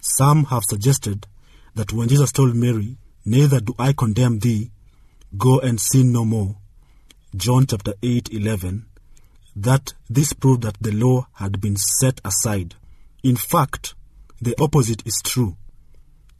Some 0.00 0.44
have 0.46 0.62
suggested 0.68 1.26
that 1.74 1.92
when 1.92 2.08
Jesus 2.08 2.32
told 2.32 2.54
Mary, 2.54 2.96
Neither 3.24 3.60
do 3.60 3.74
I 3.78 3.92
condemn 3.92 4.38
thee, 4.38 4.70
go 5.36 5.60
and 5.60 5.78
sin 5.78 6.12
no 6.12 6.24
more, 6.24 6.56
John 7.36 7.66
chapter 7.66 7.92
8 8.02 8.32
11, 8.32 8.86
that 9.56 9.92
this 10.08 10.32
proved 10.32 10.62
that 10.62 10.78
the 10.80 10.92
law 10.92 11.26
had 11.34 11.60
been 11.60 11.76
set 11.76 12.22
aside. 12.24 12.76
In 13.22 13.36
fact, 13.36 13.94
the 14.40 14.54
opposite 14.58 15.06
is 15.06 15.20
true. 15.22 15.58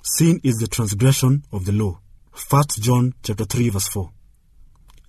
Sin 0.02 0.40
is 0.42 0.56
the 0.56 0.66
transgression 0.66 1.44
of 1.52 1.66
the 1.66 1.72
law. 1.72 2.00
1 2.48 2.62
John 2.80 3.12
chapter 3.22 3.44
3 3.44 3.68
verse 3.68 3.88
4. 3.88 4.10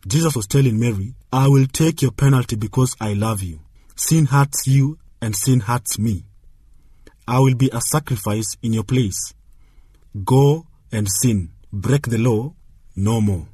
Jesus 0.06 0.36
was 0.36 0.48
telling 0.48 0.78
Mary, 0.78 1.16
I 1.32 1.48
will 1.48 1.68
take 1.68 2.02
your 2.02 2.12
penalty 2.12 2.58
because 2.58 2.94
I 3.00 3.14
love 3.14 3.42
you. 3.42 3.62
Sin 3.96 4.26
hurts 4.26 4.68
you 4.68 4.98
and 5.22 5.36
sin 5.36 5.62
hurts 5.62 6.00
me. 6.00 6.26
I 7.28 7.40
will 7.40 7.56
be 7.56 7.70
a 7.72 7.82
sacrifice 7.82 8.58
in 8.62 8.74
your 8.74 8.84
place. 8.84 9.34
Go 10.24 10.66
and 10.92 11.08
sin. 11.10 11.52
Break 11.72 12.08
the 12.08 12.18
law 12.18 12.54
no 12.96 13.22
more. 13.22 13.48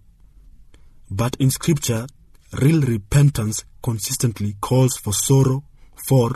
But 1.11 1.35
in 1.35 1.51
Scripture, 1.51 2.07
real 2.53 2.81
repentance 2.81 3.65
consistently 3.83 4.55
calls 4.61 4.97
for 4.97 5.13
sorrow 5.13 5.63
for 6.07 6.31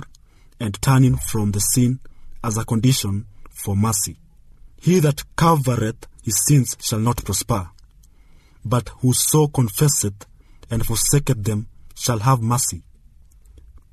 and 0.59 0.79
turning 0.81 1.15
from 1.17 1.51
the 1.51 1.59
sin 1.59 1.99
as 2.43 2.57
a 2.57 2.65
condition 2.65 3.25
for 3.49 3.75
mercy. 3.75 4.17
He 4.81 4.99
that 4.99 5.23
covereth 5.35 6.07
his 6.23 6.45
sins 6.45 6.77
shall 6.81 6.99
not 6.99 7.23
prosper, 7.23 7.69
but 8.63 8.89
whoso 9.01 9.47
confesseth 9.47 10.25
and 10.69 10.85
forsaketh 10.85 11.43
them 11.43 11.67
shall 11.95 12.19
have 12.19 12.41
mercy. 12.41 12.83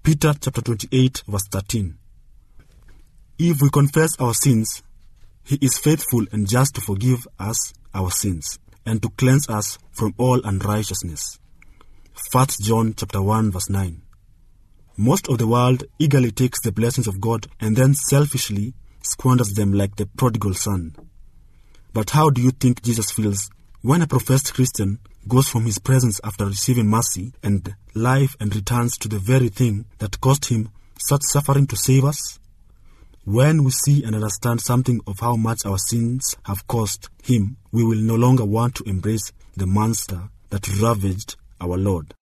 Peter 0.06 0.34
chapter 0.40 0.60
28 0.60 1.24
verse 1.26 1.48
13. 1.50 1.98
If 3.40 3.60
we 3.60 3.68
confess 3.70 4.12
our 4.20 4.34
sins, 4.34 4.84
he 5.42 5.58
is 5.60 5.78
faithful 5.78 6.24
and 6.30 6.48
just 6.48 6.76
to 6.76 6.80
forgive 6.80 7.26
us 7.40 7.74
our 7.92 8.12
sins 8.12 8.60
and 8.86 9.02
to 9.02 9.08
cleanse 9.08 9.50
us 9.50 9.78
from 9.90 10.14
all 10.16 10.40
unrighteousness. 10.44 11.40
1 12.30 12.46
John 12.62 12.94
chapter 12.96 13.20
1 13.20 13.50
verse 13.50 13.68
9. 13.68 14.00
Most 14.96 15.28
of 15.28 15.38
the 15.38 15.48
world 15.48 15.82
eagerly 15.98 16.30
takes 16.30 16.60
the 16.60 16.70
blessings 16.70 17.08
of 17.08 17.20
God 17.20 17.48
and 17.58 17.74
then 17.74 17.94
selfishly 17.94 18.74
squanders 19.02 19.54
them 19.54 19.72
like 19.72 19.96
the 19.96 20.06
prodigal 20.06 20.54
son. 20.54 20.94
But 21.92 22.10
how 22.10 22.30
do 22.30 22.40
you 22.40 22.52
think 22.52 22.80
Jesus 22.80 23.10
feels 23.10 23.50
when 23.82 24.02
a 24.02 24.06
professed 24.06 24.54
Christian 24.54 25.00
goes 25.28 25.48
from 25.48 25.64
his 25.64 25.78
presence 25.78 26.20
after 26.22 26.46
receiving 26.46 26.88
mercy 26.88 27.32
and 27.42 27.74
life 27.94 28.36
and 28.40 28.54
returns 28.54 28.96
to 28.98 29.08
the 29.08 29.18
very 29.18 29.48
thing 29.48 29.86
that 29.98 30.20
cost 30.20 30.46
him 30.46 30.70
such 30.98 31.22
suffering 31.22 31.66
to 31.66 31.76
save 31.76 32.04
us? 32.04 32.38
When 33.24 33.64
we 33.64 33.72
see 33.72 34.04
and 34.04 34.14
understand 34.14 34.60
something 34.60 35.00
of 35.06 35.18
how 35.20 35.34
much 35.34 35.66
our 35.66 35.78
sins 35.78 36.36
have 36.44 36.66
cost 36.68 37.08
him, 37.24 37.56
we 37.72 37.82
will 37.82 37.98
no 37.98 38.14
longer 38.14 38.44
want 38.44 38.76
to 38.76 38.84
embrace 38.84 39.32
the 39.56 39.66
monster 39.66 40.28
that 40.50 40.68
ravaged 40.80 41.34
our 41.60 41.76
Lord. 41.76 42.14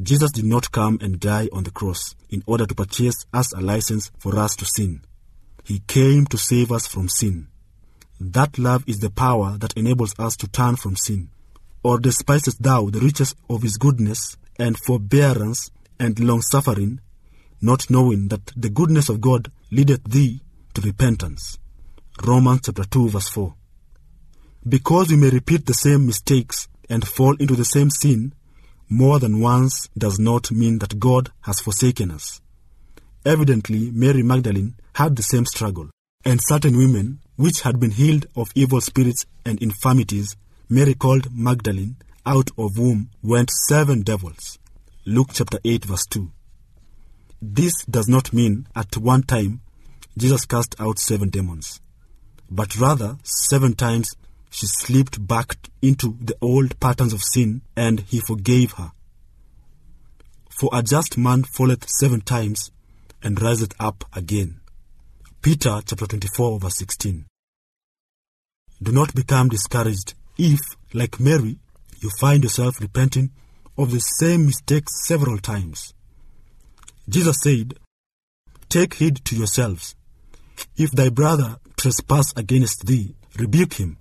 Jesus 0.00 0.30
did 0.30 0.44
not 0.44 0.70
come 0.70 0.98
and 1.00 1.18
die 1.18 1.48
on 1.52 1.64
the 1.64 1.70
cross 1.70 2.14
in 2.30 2.42
order 2.46 2.66
to 2.66 2.74
purchase 2.74 3.24
us 3.32 3.52
a 3.52 3.60
license 3.60 4.10
for 4.18 4.38
us 4.38 4.54
to 4.56 4.64
sin. 4.64 5.00
He 5.64 5.80
came 5.88 6.26
to 6.26 6.38
save 6.38 6.70
us 6.70 6.86
from 6.86 7.08
sin. 7.08 7.48
That 8.20 8.58
love 8.58 8.84
is 8.86 9.00
the 9.00 9.10
power 9.10 9.58
that 9.58 9.76
enables 9.76 10.14
us 10.18 10.36
to 10.36 10.48
turn 10.48 10.76
from 10.76 10.96
sin. 10.96 11.30
Or 11.86 12.00
despisest 12.00 12.64
thou 12.64 12.90
the 12.90 12.98
riches 12.98 13.36
of 13.48 13.62
his 13.62 13.76
goodness 13.76 14.36
and 14.58 14.76
forbearance 14.76 15.70
and 16.00 16.18
long 16.18 16.42
suffering, 16.42 16.98
not 17.60 17.88
knowing 17.88 18.26
that 18.26 18.50
the 18.56 18.70
goodness 18.70 19.08
of 19.08 19.20
God 19.20 19.52
leadeth 19.70 20.02
thee 20.02 20.42
to 20.74 20.80
repentance? 20.80 21.58
Romans 22.24 22.62
chapter 22.64 22.82
2 22.82 23.10
verse 23.10 23.28
4. 23.28 23.54
Because 24.68 25.10
we 25.10 25.16
may 25.16 25.30
repeat 25.30 25.66
the 25.66 25.74
same 25.74 26.06
mistakes 26.06 26.66
and 26.90 27.06
fall 27.06 27.36
into 27.36 27.54
the 27.54 27.64
same 27.64 27.90
sin 27.90 28.34
more 28.88 29.20
than 29.20 29.40
once 29.40 29.88
does 29.96 30.18
not 30.18 30.50
mean 30.50 30.80
that 30.80 30.98
God 30.98 31.30
has 31.42 31.60
forsaken 31.60 32.10
us. 32.10 32.40
Evidently, 33.24 33.92
Mary 33.92 34.24
Magdalene 34.24 34.74
had 34.96 35.14
the 35.14 35.22
same 35.22 35.46
struggle, 35.46 35.90
and 36.24 36.40
certain 36.42 36.76
women, 36.76 37.20
which 37.36 37.60
had 37.60 37.78
been 37.78 37.92
healed 37.92 38.26
of 38.34 38.48
evil 38.56 38.80
spirits 38.80 39.24
and 39.44 39.62
infirmities, 39.62 40.36
Mary 40.68 40.94
called 40.94 41.28
Magdalene, 41.32 41.96
out 42.24 42.50
of 42.58 42.74
whom 42.74 43.08
went 43.22 43.50
seven 43.68 44.02
devils. 44.02 44.58
Luke 45.04 45.28
chapter 45.32 45.60
8, 45.64 45.84
verse 45.84 46.04
2. 46.10 46.28
This 47.40 47.84
does 47.84 48.08
not 48.08 48.32
mean 48.32 48.66
at 48.74 48.96
one 48.96 49.22
time 49.22 49.60
Jesus 50.18 50.44
cast 50.44 50.74
out 50.80 50.98
seven 50.98 51.28
demons, 51.28 51.80
but 52.50 52.76
rather 52.76 53.16
seven 53.22 53.74
times 53.74 54.16
she 54.50 54.66
slipped 54.66 55.24
back 55.24 55.56
into 55.82 56.16
the 56.20 56.36
old 56.40 56.80
patterns 56.80 57.12
of 57.12 57.22
sin 57.22 57.62
and 57.76 58.00
he 58.00 58.18
forgave 58.18 58.72
her. 58.72 58.90
For 60.48 60.70
a 60.72 60.82
just 60.82 61.16
man 61.16 61.44
falleth 61.44 61.88
seven 61.88 62.22
times 62.22 62.72
and 63.22 63.40
riseth 63.40 63.74
up 63.78 64.04
again. 64.14 64.60
Peter 65.42 65.80
chapter 65.86 66.06
24 66.06 66.58
verse 66.58 66.78
16. 66.78 67.26
Do 68.82 68.90
not 68.90 69.14
become 69.14 69.48
discouraged 69.48 70.14
if, 70.38 70.60
like 70.92 71.20
Mary, 71.20 71.58
you 72.00 72.10
find 72.20 72.42
yourself 72.42 72.80
repenting 72.80 73.30
of 73.78 73.90
the 73.90 74.00
same 74.00 74.46
mistakes 74.46 75.06
several 75.06 75.38
times. 75.38 75.94
Jesus 77.08 77.36
said, 77.42 77.74
Take 78.68 78.94
heed 78.94 79.24
to 79.26 79.36
yourselves. 79.36 79.94
If 80.76 80.90
thy 80.90 81.08
brother 81.08 81.56
trespass 81.76 82.32
against 82.36 82.86
thee, 82.86 83.14
rebuke 83.38 83.74
him. 83.74 83.98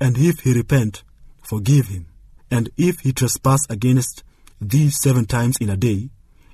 And 0.00 0.16
if 0.18 0.40
he 0.40 0.52
repent, 0.52 1.02
forgive 1.42 1.88
him. 1.88 2.06
And 2.50 2.70
if 2.76 3.00
he 3.00 3.12
trespass 3.12 3.60
against 3.68 4.22
thee 4.60 4.90
seven 4.90 5.26
times 5.26 5.56
in 5.60 5.68
a 5.68 5.76
day, 5.76 6.10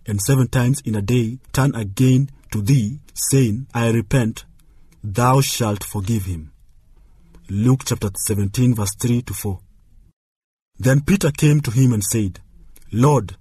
and 0.07 0.21
seven 0.21 0.49
times 0.49 0.81
in 0.85 0.95
a 0.95 1.03
day 1.03 1.39
turn 1.53 1.75
again 1.75 2.31
to 2.51 2.61
thee, 2.61 2.99
saying, 3.15 3.67
I 3.75 3.91
repent, 3.91 4.45
thou 5.03 5.41
shalt 5.41 5.85
forgive 5.85 6.25
him. 6.25 6.52
Luke 7.51 7.83
chapter 7.85 8.11
17, 8.15 8.75
verse 8.75 8.95
3 9.01 9.23
to 9.23 9.35
4. 9.35 9.59
Then 10.79 11.01
Peter 11.03 11.31
came 11.31 11.61
to 11.61 11.71
him 11.71 11.93
and 11.93 12.03
said, 12.03 12.41
Lord, 12.93 13.37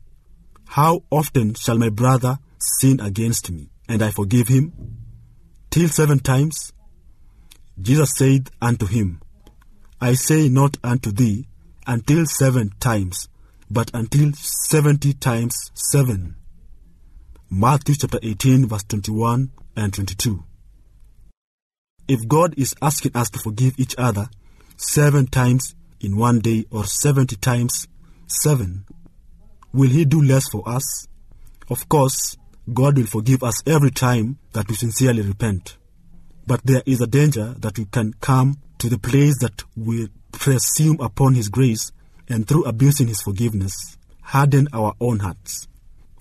how 0.66 1.04
often 1.10 1.54
shall 1.54 1.78
my 1.78 1.90
brother 1.90 2.40
sin 2.58 3.00
against 3.00 3.52
me, 3.52 3.70
and 3.88 4.02
I 4.02 4.12
forgive 4.12 4.48
him? 4.48 4.74
Till 5.70 5.88
seven 5.88 6.20
times? 6.20 6.74
Jesus 7.80 8.12
said 8.16 8.50
unto 8.62 8.86
him, 8.86 9.22
I 10.00 10.14
say 10.14 10.50
not 10.50 10.78
unto 10.84 11.12
thee 11.12 11.48
until 11.86 12.26
seven 12.26 12.72
times, 12.80 13.30
but 13.70 13.92
until 13.94 14.34
seventy 14.34 15.14
times 15.14 15.72
seven. 15.74 16.36
Matthew 17.50 17.96
chapter 17.96 18.20
18, 18.22 18.68
verse 18.68 18.84
21 18.84 19.52
and 19.76 19.94
22. 19.94 20.44
If 22.08 22.28
God 22.28 22.54
is 22.58 22.76
asking 22.82 23.16
us 23.16 23.30
to 23.32 23.40
forgive 23.40 23.80
each 23.80 23.96
other 23.98 24.30
seven 24.78 25.28
times 25.28 25.76
in 26.00 26.18
one 26.18 26.40
day 26.40 26.66
or 26.72 26.86
seventy 26.86 27.36
times 27.36 27.88
seven, 28.28 28.86
will 29.74 29.90
He 29.90 30.06
do 30.06 30.22
less 30.22 30.50
for 30.50 30.68
us? 30.68 31.08
Of 31.70 31.88
course, 31.88 32.38
God 32.74 32.98
will 32.98 33.06
forgive 33.06 33.44
us 33.44 33.62
every 33.66 33.92
time 33.92 34.38
that 34.54 34.68
we 34.68 34.76
sincerely 34.76 35.22
repent. 35.22 35.78
But 36.48 36.62
there 36.64 36.84
is 36.86 37.02
a 37.02 37.08
danger 37.08 37.56
that 37.60 37.78
we 37.78 37.86
can 37.86 38.14
come 38.20 38.58
to 38.80 38.90
the 38.90 38.98
place 38.98 39.38
that 39.40 39.64
we 39.76 40.10
presume 40.32 41.00
upon 41.00 41.36
His 41.36 41.50
grace 41.50 41.92
and 42.28 42.48
through 42.48 42.66
abusing 42.66 43.08
His 43.08 43.22
forgiveness, 43.22 43.98
harden 44.22 44.68
our 44.74 44.96
own 45.00 45.20
hearts. 45.20 45.68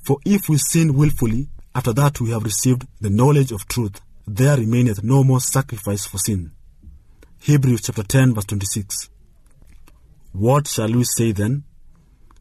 For 0.05 0.19
if 0.25 0.49
we 0.49 0.59
sin 0.59 0.95
wilfully, 0.95 1.49
after 1.75 1.93
that 1.95 2.21
we 2.21 2.31
have 2.31 2.45
received 2.45 2.87
the 3.01 3.11
knowledge 3.11 3.53
of 3.53 3.67
truth, 3.67 4.01
there 4.33 4.57
remaineth 4.57 5.03
no 5.03 5.25
more 5.25 5.41
sacrifice 5.41 6.07
for 6.07 6.19
sin. 6.19 6.53
Hebrews 7.41 7.81
chapter 7.83 8.05
10, 8.05 8.35
verse 8.35 8.45
26. 8.45 9.11
What 10.31 10.69
shall 10.69 10.93
we 10.93 11.03
say 11.03 11.33
then? 11.33 11.65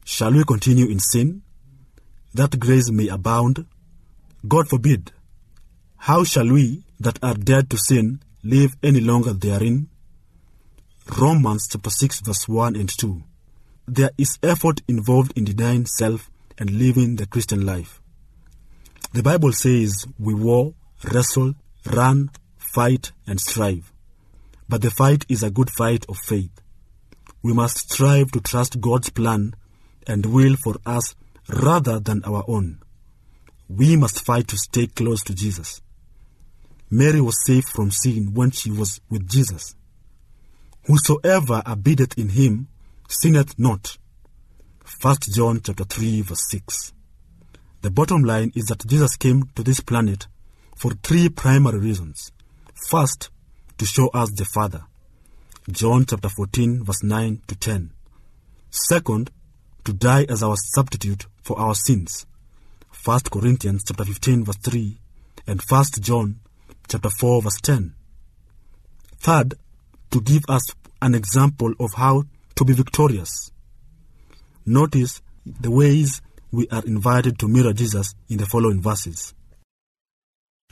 Shall 0.05 0.31
we 0.33 0.43
continue 0.43 0.87
in 0.87 0.99
sin, 0.99 1.41
that 2.35 2.59
grace 2.59 2.91
may 2.91 3.07
abound? 3.07 3.65
God 4.47 4.69
forbid. 4.69 5.11
How 5.97 6.23
shall 6.23 6.47
we 6.47 6.83
that 6.99 7.17
are 7.23 7.33
dead 7.33 7.71
to 7.71 7.77
sin 7.79 8.21
live 8.43 8.75
any 8.83 8.99
longer 8.99 9.33
therein? 9.33 9.89
Romans 11.19 11.67
chapter 11.71 11.89
6, 11.89 12.21
verse 12.21 12.47
1 12.47 12.75
and 12.75 12.89
2. 12.89 13.23
There 13.87 14.11
is 14.15 14.37
effort 14.43 14.81
involved 14.87 15.35
in 15.35 15.45
denying 15.45 15.87
self 15.87 16.29
and 16.59 16.69
living 16.69 17.15
the 17.15 17.25
Christian 17.25 17.65
life. 17.65 17.99
The 19.13 19.23
Bible 19.23 19.53
says 19.53 20.05
we 20.19 20.35
war, 20.35 20.75
wrestle, 21.11 21.55
run, 21.85 22.31
fight, 22.57 23.11
and 23.27 23.39
strive. 23.39 23.91
But 24.67 24.81
the 24.81 24.91
fight 24.91 25.25
is 25.29 25.43
a 25.43 25.49
good 25.49 25.69
fight 25.69 26.05
of 26.07 26.17
faith. 26.17 26.61
We 27.41 27.53
must 27.53 27.91
strive 27.91 28.31
to 28.31 28.39
trust 28.39 28.81
God's 28.81 29.09
plan 29.09 29.55
and 30.05 30.25
will 30.25 30.55
for 30.55 30.75
us 30.85 31.15
rather 31.47 31.99
than 31.99 32.23
our 32.25 32.43
own. 32.47 32.79
We 33.67 33.95
must 33.95 34.25
fight 34.25 34.47
to 34.49 34.57
stay 34.57 34.87
close 34.87 35.23
to 35.23 35.35
Jesus. 35.35 35.81
Mary 36.89 37.21
was 37.21 37.45
safe 37.45 37.65
from 37.65 37.91
sin 37.91 38.33
when 38.33 38.51
she 38.51 38.71
was 38.71 38.99
with 39.09 39.27
Jesus. 39.29 39.75
Whosoever 40.87 41.61
abideth 41.65 42.17
in 42.17 42.29
him 42.29 42.67
sinneth 43.07 43.57
not. 43.59 43.97
1 45.01 45.15
John 45.33 45.61
chapter 45.63 45.83
3 45.83 46.21
verse 46.21 46.49
6. 46.49 46.93
The 47.81 47.91
bottom 47.91 48.23
line 48.23 48.51
is 48.55 48.65
that 48.65 48.85
Jesus 48.87 49.15
came 49.15 49.43
to 49.55 49.63
this 49.63 49.79
planet 49.81 50.27
for 50.79 50.93
three 51.03 51.27
primary 51.27 51.77
reasons. 51.77 52.31
First, 52.73 53.29
to 53.77 53.85
show 53.85 54.07
us 54.13 54.31
the 54.31 54.45
Father. 54.45 54.83
John 55.69 56.05
chapter 56.05 56.29
14 56.29 56.85
verse 56.85 57.03
9 57.03 57.41
to 57.47 57.55
10. 57.55 57.91
Second, 58.71 59.29
to 59.83 59.91
die 59.91 60.25
as 60.29 60.41
our 60.41 60.55
substitute 60.55 61.25
for 61.43 61.59
our 61.59 61.75
sins. 61.75 62.25
1 63.03 63.19
Corinthians 63.29 63.83
chapter 63.85 64.05
15 64.05 64.45
verse 64.45 64.55
3 64.55 64.97
and 65.47 65.61
1 65.61 65.85
John 65.99 66.39
chapter 66.87 67.09
4 67.09 67.41
verse 67.41 67.59
10. 67.61 67.93
Third, 69.17 69.55
to 70.11 70.21
give 70.21 70.43
us 70.47 70.63
an 71.01 71.13
example 71.13 71.73
of 71.77 71.95
how 71.95 72.23
to 72.55 72.63
be 72.63 72.71
victorious. 72.71 73.51
Notice 74.65 75.21
the 75.45 75.71
ways 75.71 76.21
we 76.53 76.69
are 76.69 76.85
invited 76.85 77.37
to 77.39 77.49
mirror 77.49 77.73
Jesus 77.73 78.15
in 78.29 78.37
the 78.37 78.45
following 78.45 78.81
verses. 78.81 79.33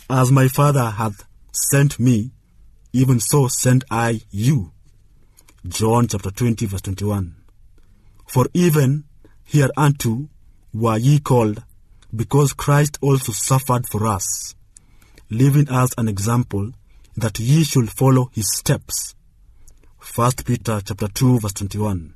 As 0.10 0.32
my 0.32 0.48
Father 0.48 0.92
hath 0.92 1.26
sent 1.52 2.00
me, 2.00 2.32
even 2.94 3.20
so 3.20 3.50
send 3.50 3.84
I 3.92 4.22
you. 4.32 4.72
John 5.68 6.08
chapter 6.08 6.32
20, 6.32 6.66
verse 6.66 6.82
21. 6.82 7.36
For 8.26 8.48
even 8.54 9.04
hereunto 9.44 10.30
were 10.74 10.98
ye 10.98 11.20
called, 11.20 11.62
because 12.16 12.54
Christ 12.54 12.98
also 13.02 13.34
suffered 13.34 13.90
for 13.90 14.08
us, 14.08 14.56
leaving 15.30 15.70
us 15.70 15.92
an 15.98 16.08
example 16.08 16.72
that 17.18 17.38
ye 17.40 17.66
should 17.66 17.92
follow 17.92 18.30
his 18.34 18.48
steps. 18.56 19.14
1 20.16 20.32
Peter 20.46 20.80
chapter 20.86 21.10
2 21.10 21.40
verse 21.42 21.54
21. 21.54 22.16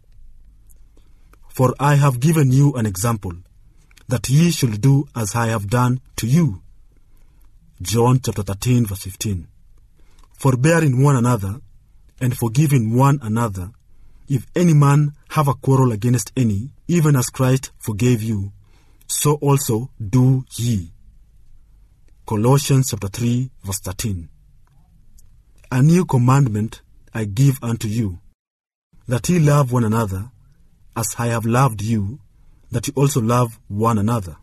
For 1.49 1.75
I 1.77 1.95
have 1.95 2.21
given 2.21 2.53
you 2.53 2.73
an 2.75 2.85
example, 2.85 3.33
that 4.07 4.29
ye 4.29 4.51
should 4.51 4.79
do 4.79 5.07
as 5.13 5.35
I 5.35 5.47
have 5.47 5.69
done 5.69 5.99
to 6.15 6.27
you. 6.27 6.61
John 7.81 8.19
chapter 8.19 8.43
13 8.43 8.85
verse 8.85 9.03
15. 9.05 9.47
Forbearing 10.37 11.01
one 11.01 11.15
another, 11.15 11.61
and 12.19 12.37
forgiving 12.37 12.95
one 12.95 13.17
another, 13.23 13.71
if 14.29 14.45
any 14.55 14.75
man 14.75 15.13
have 15.29 15.47
a 15.47 15.55
quarrel 15.55 15.91
against 15.91 16.31
any, 16.37 16.69
even 16.87 17.15
as 17.15 17.31
Christ 17.31 17.71
forgave 17.79 18.21
you, 18.21 18.51
so 19.07 19.33
also 19.41 19.89
do 19.99 20.45
ye. 20.57 20.91
Colossians 22.27 22.91
chapter 22.91 23.07
3 23.07 23.49
verse 23.63 23.79
13. 23.79 24.29
A 25.71 25.81
new 25.81 26.05
commandment 26.05 26.81
I 27.15 27.25
give 27.25 27.57
unto 27.63 27.87
you, 27.87 28.19
that 29.07 29.27
ye 29.27 29.39
love 29.39 29.71
one 29.71 29.85
another, 29.85 30.29
as 30.95 31.15
I 31.17 31.27
have 31.27 31.45
loved 31.45 31.81
you, 31.81 32.19
that 32.69 32.87
ye 32.87 32.93
also 32.95 33.21
love 33.21 33.59
one 33.67 33.97
another. 33.97 34.37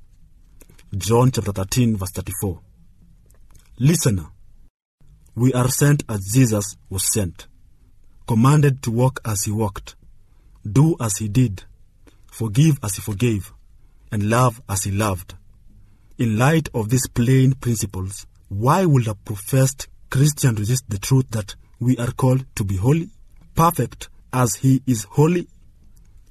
John 0.97 1.31
chapter 1.31 1.53
13, 1.53 1.97
verse 1.97 2.11
34. 2.11 2.63
Listener, 3.81 4.27
we 5.37 5.53
are 5.53 5.69
sent 5.69 6.03
as 6.09 6.33
Jesus 6.35 6.77
was 6.91 7.13
sent, 7.13 7.47
commanded 8.27 8.83
to 8.83 8.91
walk 8.91 9.21
as 9.25 9.45
he 9.45 9.53
walked, 9.53 9.95
do 10.69 10.97
as 11.01 11.19
he 11.19 11.29
did, 11.29 11.63
forgive 12.27 12.81
as 12.83 12.97
he 12.97 13.03
forgave, 13.03 13.53
and 14.11 14.29
love 14.29 14.61
as 14.69 14.83
he 14.83 14.91
loved. 14.91 15.37
In 16.19 16.37
light 16.37 16.69
of 16.75 16.89
these 16.89 17.07
plain 17.07 17.53
principles, 17.53 18.27
why 18.49 18.85
would 18.85 19.07
a 19.07 19.15
professed 19.15 19.87
Christian 20.11 20.57
resist 20.57 20.83
the 20.89 20.99
truth 20.99 21.31
that 21.31 21.55
we 21.79 21.97
are 21.99 22.11
called 22.11 22.47
to 22.57 22.65
be 22.65 22.79
holy, 22.79 23.11
perfect 23.55 24.09
as 24.33 24.57
he 24.57 24.83
is 24.89 25.05
holy? 25.05 25.47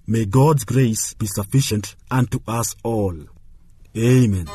May 0.06 0.26
God's 0.26 0.66
grace 0.66 1.14
be 1.14 1.28
sufficient 1.28 1.96
unto 2.12 2.42
us 2.46 2.76
all. 2.84 3.16
Amen. 3.96 4.50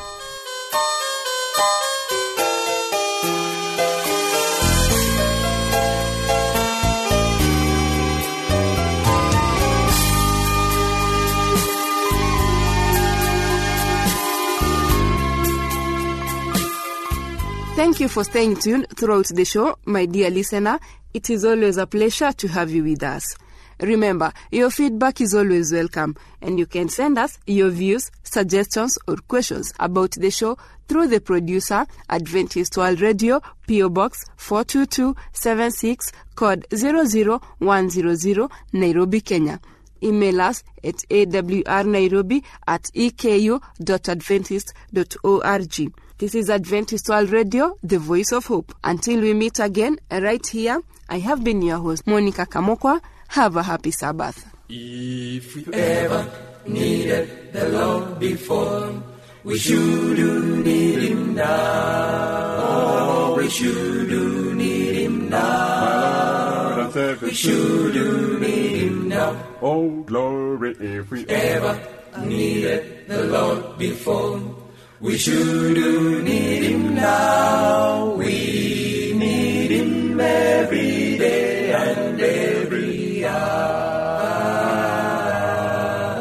Thank 17.75 18.01
you 18.01 18.09
for 18.09 18.23
staying 18.23 18.57
tuned 18.57 18.87
throughout 18.91 19.29
the 19.29 19.47
show, 19.47 19.79
my 19.87 20.05
dear 20.05 20.29
listener. 20.29 20.79
It 21.15 21.31
is 21.31 21.43
always 21.43 21.79
a 21.79 21.87
pleasure 21.87 22.31
to 22.31 22.49
have 22.49 22.71
you 22.71 22.85
with 22.85 23.03
us. 23.03 23.35
Remember, 23.81 24.31
your 24.51 24.69
feedback 24.71 25.23
is 25.23 25.35
always 25.35 25.73
welcome, 25.73 26.15
and 26.43 26.59
you 26.59 26.67
can 26.67 26.91
send 26.91 27.17
us 27.17 27.39
your 27.47 27.71
views, 27.71 28.11
suggestions, 28.25 28.99
or 29.09 29.17
questions 29.17 29.73
about 29.81 30.11
the 30.13 30.31
show 30.31 30.59
through 30.87 31.07
the 31.09 31.23
producer, 31.23 31.87
Adventist 32.11 32.77
World 32.77 33.01
Radio, 33.01 33.41
PO 33.67 33.89
Box 33.89 34.23
42276, 34.37 36.13
code 36.35 36.67
00100, 36.71 38.51
Nairobi, 38.75 39.23
Kenya. 39.23 39.59
Email 40.03 40.43
us 40.43 40.63
at 40.85 40.97
awrnairobi 41.11 42.43
at 42.67 42.83
eku.adventist.org. 42.95 45.93
This 46.23 46.37
is 46.37 46.51
Adventist 46.51 47.09
World 47.09 47.31
Radio, 47.31 47.77
the 47.83 47.99
voice 47.99 48.31
of 48.31 48.47
hope. 48.47 48.73
Until 48.85 49.23
we 49.23 49.35
meet 49.35 49.59
again, 49.59 49.99
right 50.09 50.47
here, 50.47 50.81
I 51.09 51.19
have 51.19 51.43
been 51.43 51.61
your 51.63 51.79
host, 51.79 52.07
Monica 52.07 52.47
Kamokwa. 52.47 53.01
Have 53.27 53.57
a 53.57 53.63
happy 53.65 53.91
Sabbath. 53.91 54.47
If 54.69 55.57
we 55.57 55.75
ever 55.75 56.31
needed 56.65 57.53
the 57.53 57.69
Lord 57.71 58.21
before, 58.21 59.03
we 59.43 59.59
should 59.59 60.15
do 60.15 60.63
need 60.63 61.11
Him 61.11 61.35
now. 61.35 62.57
Oh, 62.63 63.35
we 63.37 63.51
should 63.51 64.09
do 64.09 64.55
need 64.55 64.95
Him 64.95 65.29
now. 65.29 66.89
We 67.21 67.35
should 67.35 67.95
do 67.95 68.39
need 68.39 68.77
Him 68.77 69.09
now. 69.09 69.43
Oh, 69.61 69.91
glory, 70.03 70.77
if 70.79 71.11
we 71.11 71.27
Ever 71.27 71.81
needed 72.21 73.09
the 73.09 73.25
Lord 73.25 73.77
before, 73.77 74.62
we 75.03 75.19
should 75.19 75.75
do 75.75 76.23
need 76.23 76.63
Him 76.63 76.95
now. 76.95 78.15
We 78.15 79.13
need 79.17 79.71
Him 79.73 80.21
every 80.21 81.19
day 81.19 81.73
and 81.73 82.21
every 82.21 83.27
hour. 83.27 83.83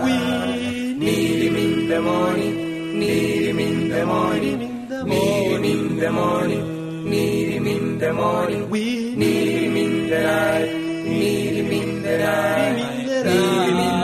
We 0.04 0.94
need 0.96 1.44
Him 1.44 1.56
in 1.56 1.88
the 1.90 2.02
morning, 2.02 3.00
need 3.00 3.50
Him 3.50 3.60
in 3.60 3.90
the 3.90 4.06
morning, 4.06 4.88
need 5.06 5.52
Him 5.52 5.64
in 5.64 5.98
the 6.00 6.12
morning, 6.12 7.10
need 7.10 7.54
Him 7.54 7.68
in 7.68 8.00
the 8.00 8.14
morning. 8.14 8.70
We 8.72 9.16
need 9.16 9.62
Him 9.62 9.78
in 9.78 10.10
the 10.10 10.22
night, 10.24 10.74
need 11.06 11.54
Him 11.54 11.72
in 11.72 12.02
the 12.02 12.18
night, 12.18 12.76
need 13.06 13.26
Him 13.26 13.28
in 13.28 13.70
the 13.70 13.78
night, 13.78 14.01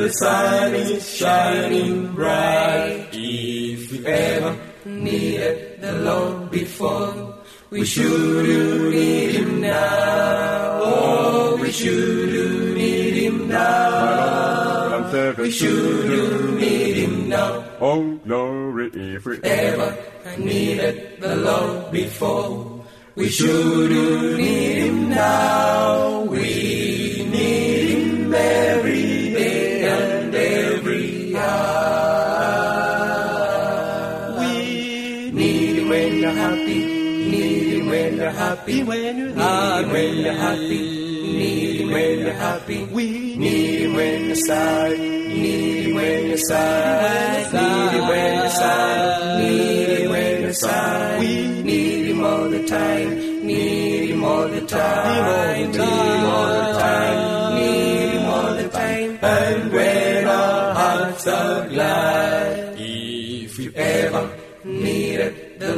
the 0.00 0.08
sun 0.08 0.74
is 0.74 1.14
shining 1.14 2.14
bright, 2.14 3.08
if 3.12 3.92
we 3.92 4.06
ever 4.06 4.56
needed 4.86 5.78
the 5.82 5.92
Lord 5.92 6.50
before, 6.50 7.34
we 7.68 7.84
should 7.84 8.94
need 8.94 9.32
Him 9.32 9.60
now. 9.60 10.80
Oh, 10.80 11.58
we 11.60 11.70
should 11.70 12.74
need 12.74 13.14
Him 13.24 13.48
now. 13.48 15.10
We 15.36 15.50
should 15.50 16.56
need 16.58 16.96
Him 16.96 17.28
now. 17.28 17.64
Oh, 17.78 18.18
glory, 18.24 18.90
if 18.94 19.26
we 19.26 19.38
Ever 19.42 19.98
needed 20.38 21.20
the 21.20 21.36
Lord 21.36 21.92
before, 21.92 22.86
we 23.16 23.28
should 23.28 23.90
need 24.38 24.78
Him 24.78 25.10
now. 25.10 26.22
We 26.22 26.89
need 35.32 35.76
Him 35.76 35.88
when 35.88 36.18
you're 36.18 36.30
happy, 36.30 36.84
need 37.30 37.72
Him 37.74 37.86
when 37.88 38.16
you're 38.16 38.30
happy, 38.30 38.82
when 38.82 39.18
you're 39.18 39.34
happy, 39.34 39.88
when 39.92 40.16
you're 40.16 40.32
happy, 40.32 40.78
need 41.38 41.80
Him 41.80 41.90
when 41.90 42.18
you're 42.20 42.32
happy. 42.32 42.84
We 42.84 43.36
need 43.36 43.80
Him 43.82 43.94
when 43.94 44.24
you're 44.26 44.36
sad, 44.36 44.98
need 44.98 45.86
Him 45.86 45.94
when 45.94 46.26
you're 46.28 46.36
sad, 46.38 47.52
need 47.52 47.92
Him 47.98 48.08
when 48.08 48.34
you're 48.40 48.50
sad, 48.50 49.38
need 49.38 49.88
Him 49.98 50.10
when 50.10 50.42
you're 50.42 50.52
sad. 50.52 51.20
We 51.20 51.62
need 51.62 52.06
Him 52.10 52.24
all 52.24 52.48
the 52.48 52.66
time, 52.66 53.46
need 53.46 54.10
Him 54.10 54.24
all 54.24 54.48
the 54.48 54.60
time, 54.66 55.70
need 55.70 55.76
Him 55.76 56.24
all 56.24 56.48
the 56.48 56.72
time, 56.78 57.54
need 57.56 58.10
Him 58.12 58.24
all 58.24 58.54
the 58.54 58.68
time. 58.68 59.18
And 59.22 59.72
when 59.72 60.26
our 60.26 60.74
hearts 60.74 61.26
are 61.26 61.68
glad, 61.68 62.29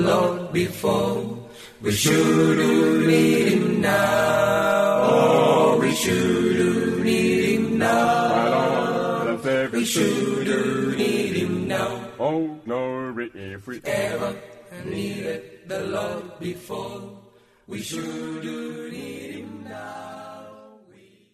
Lord 0.03 0.53
before, 0.53 1.39
we 1.81 1.93
should 1.93 2.57
do, 2.57 3.07
need 3.07 3.53
Him 3.53 3.81
now. 3.81 5.01
Oh, 5.05 5.79
we 5.81 5.95
should 5.95 6.57
do 6.57 7.03
need 7.05 7.59
Him 7.59 7.79
now. 7.79 9.39
We 9.73 9.85
should 9.85 10.45
do 10.45 10.95
need 10.97 11.37
Him 11.37 11.69
now. 11.69 12.09
Oh, 12.19 12.59
glory, 12.65 13.31
if 13.35 13.67
we 13.67 13.81
Ever 13.85 14.37
needed 14.85 15.69
the 15.69 15.81
Lord 15.81 16.39
before, 16.39 17.19
we 17.67 17.81
should 17.81 18.43
do 18.43 18.91
need 18.91 19.31
Him 19.37 19.65
now. 19.65 20.32